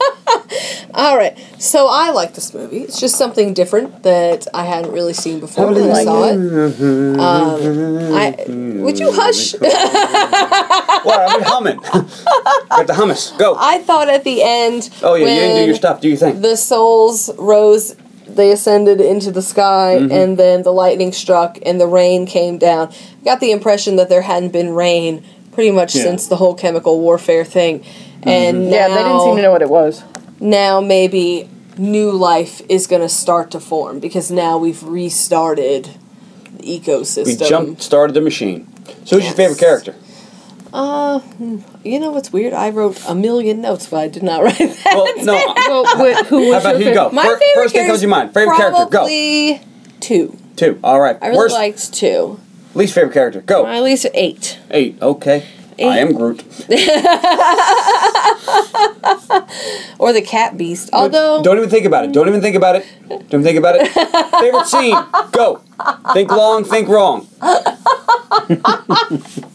[0.94, 2.78] All right, so I like this movie.
[2.80, 7.18] It's just something different that I hadn't really seen before when I like saw it.
[7.18, 8.34] Um, I
[8.82, 9.54] would you hush?
[9.54, 11.20] What?
[11.20, 11.76] I've been humming.
[11.78, 13.36] Got the hummus.
[13.38, 13.56] Go.
[13.58, 14.90] I thought at the end.
[15.02, 16.00] Oh yeah, you didn't do your stuff.
[16.00, 17.96] Do you think The souls rose.
[18.26, 20.10] They ascended into the sky, Mm-hmm.
[20.12, 22.88] and then the lightning struck, and the rain came down.
[22.88, 26.04] I Got the impression that there hadn't been rain pretty much Yeah.
[26.04, 27.84] since the whole chemical warfare thing,
[28.22, 30.02] and Yeah, they didn't seem to know what it was.
[30.42, 31.48] Now maybe
[31.78, 35.96] new life is going to start to form because now we've restarted
[36.58, 37.40] the ecosystem.
[37.40, 38.66] We jump started the machine.
[39.04, 39.94] So who's your favorite character?
[40.72, 42.52] Uh, hmm, you know what's weird?
[42.54, 44.82] I wrote a million notes, but I did not write that.
[44.86, 45.34] Well, no.
[45.68, 47.10] Well, wh- who How about your you go?
[47.10, 48.32] My Fir- favorite first thing comes to mind.
[48.34, 48.84] Favorite character.
[48.84, 48.90] Go.
[48.90, 49.60] Probably
[50.00, 50.36] two.
[50.56, 50.80] Two.
[50.82, 51.16] All right.
[51.20, 52.40] I really Worst, liked two.
[52.74, 53.42] least favorite character.
[53.42, 53.66] Go.
[53.66, 54.58] At least eight.
[54.70, 54.96] Eight.
[55.02, 55.46] Okay.
[55.88, 56.44] I am Groot.
[59.98, 60.90] Or the cat beast.
[60.92, 62.12] Although Don't even think about it.
[62.12, 62.86] Don't even think about it.
[63.08, 63.88] Don't even think about it.
[64.40, 64.96] favorite scene.
[65.30, 65.60] Go.
[66.12, 66.64] Think long.
[66.64, 67.28] Think wrong.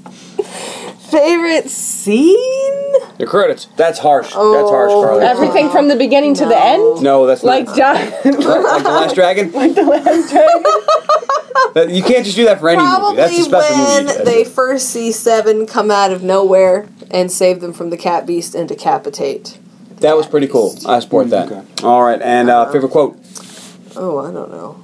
[1.09, 2.35] favorite scene?
[3.17, 3.65] The credits.
[3.75, 4.27] That's harsh.
[4.27, 5.25] That's harsh, Carly.
[5.25, 7.01] Everything from the beginning to the end?
[7.01, 7.77] no, that's Like not.
[7.77, 9.51] John, like the Last Dragon.
[9.53, 10.63] like the last dragon.
[11.73, 12.89] That- You can't just do that for any movie.
[12.89, 14.23] Probably That's a special when movie.
[14.23, 18.53] they first see Seven come out of nowhere and save them from the cat beast
[18.55, 19.57] and decapitate.
[20.01, 20.75] That was pretty cool.
[20.87, 21.51] I support that.
[21.51, 21.63] Okay.
[21.83, 23.17] All right, and uh, favorite quote.
[23.95, 24.79] Oh, I don't know.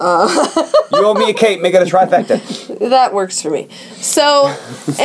[0.00, 1.60] You owe me a cake.
[1.60, 2.40] Make it a trifecta.
[2.88, 3.68] That works for me.
[3.96, 4.54] So,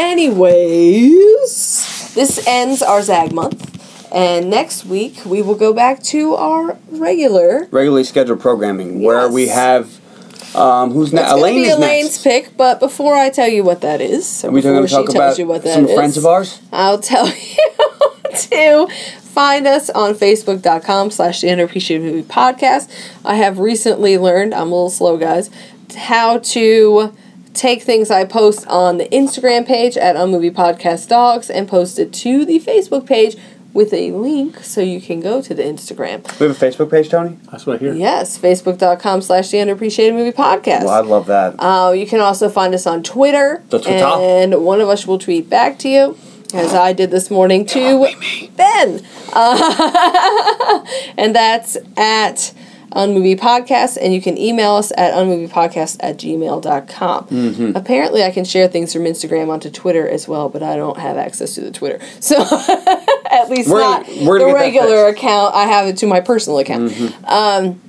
[0.83, 3.69] anyways, this ends our Zag month.
[4.13, 7.67] And next week we will go back to our regular.
[7.71, 9.99] Regularly scheduled programming where we have.
[10.55, 12.23] Um, who's It's Elaine be is Elaine's next.
[12.23, 14.95] pick, but before I tell you what that is, so we before going to she
[14.95, 16.59] talk tells about you what that some is, friends of ours?
[16.71, 17.57] I'll tell you
[18.37, 18.87] to
[19.33, 22.89] find us on facebook.com slash the underappreciated movie podcast.
[23.25, 25.49] I have recently learned, I'm a little slow guys,
[25.97, 27.15] how to
[27.55, 32.13] take things I post on the Instagram page at Unmovie Podcast Dogs and post it
[32.13, 33.35] to the Facebook page
[33.73, 36.39] with a link so you can go to the Instagram.
[36.39, 37.37] We have a Facebook page, Tony.
[37.51, 37.93] That's what I hear.
[37.93, 40.83] Yes, facebook.com slash the underappreciated movie podcast.
[40.83, 41.55] Well, I love that.
[41.57, 43.63] Uh, you can also find us on Twitter.
[43.69, 44.05] The Twitter.
[44.05, 46.17] And one of us will tweet back to you,
[46.53, 48.07] as I did this morning to
[48.55, 49.01] Ben.
[49.31, 50.85] Uh,
[51.17, 52.53] and that's at
[52.91, 53.97] Unmovie Podcast.
[53.99, 57.25] And you can email us at unmoviepodcast at gmail.com.
[57.25, 57.75] Mm-hmm.
[57.75, 61.17] Apparently, I can share things from Instagram onto Twitter as well, but I don't have
[61.17, 61.99] access to the Twitter.
[62.19, 62.37] So,
[63.31, 65.55] at least We're- not we're the gonna get that regular account.
[65.55, 66.91] I have it to my personal account.
[66.91, 67.25] Mm-hmm.
[67.25, 67.81] Um,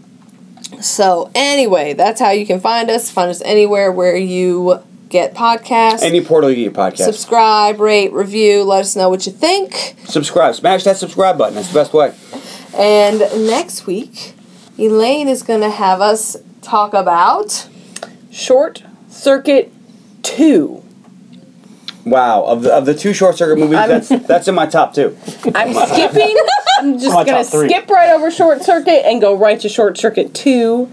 [0.81, 3.11] so anyway, that's how you can find us.
[3.11, 4.82] Find us anywhere where you
[5.15, 6.03] get podcasts.
[6.03, 7.05] Any portal you get your podcast.
[7.05, 8.65] Subscribe, rate, review.
[8.65, 9.95] Let us know what you think.
[10.05, 10.55] subscribe.
[10.57, 11.55] Smash that subscribe button.
[11.55, 12.12] That's the best way.
[12.77, 14.35] And next week,
[14.77, 17.69] Elaine is going to have us talk about.
[18.31, 19.73] Short Circuit
[20.24, 20.82] 2.
[22.05, 22.43] Wow.
[22.45, 25.16] Of the, of the two short circuit movies, I'm- that's that's in my top two.
[25.55, 26.36] I'm skipping.
[26.81, 27.69] I'm just My gonna top three.
[27.69, 30.91] skip right over Short Circuit and go right to Short Circuit Two.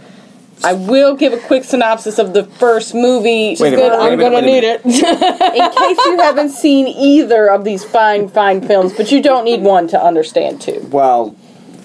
[0.64, 3.56] I will give a quick synopsis of the first movie.
[3.60, 4.86] Wait a Good, minute, wait a I'm minute, gonna need it.
[4.86, 9.62] In case you haven't seen either of these fine, fine films, but you don't need
[9.62, 10.88] one to understand two.
[10.92, 11.36] Well,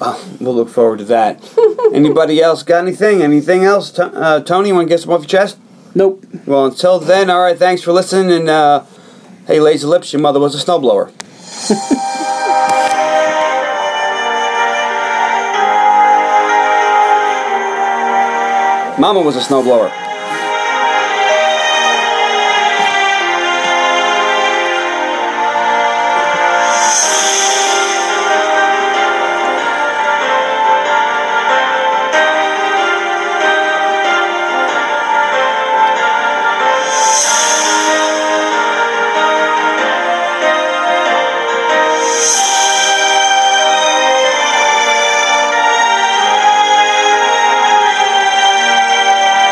[0.00, 1.42] uh, we'll look forward to that.
[1.94, 3.22] Anybody else got anything?
[3.22, 3.90] Anything else?
[3.90, 5.58] T- uh, Tony, you want to get some off your chest?
[5.94, 6.24] Nope.
[6.44, 7.58] Well, until then, all right.
[7.58, 8.30] Thanks for listening.
[8.30, 8.84] And uh,
[9.46, 11.12] hey, lazy lips, your mother was a snowblower.
[18.98, 20.05] Mama was a snowblower.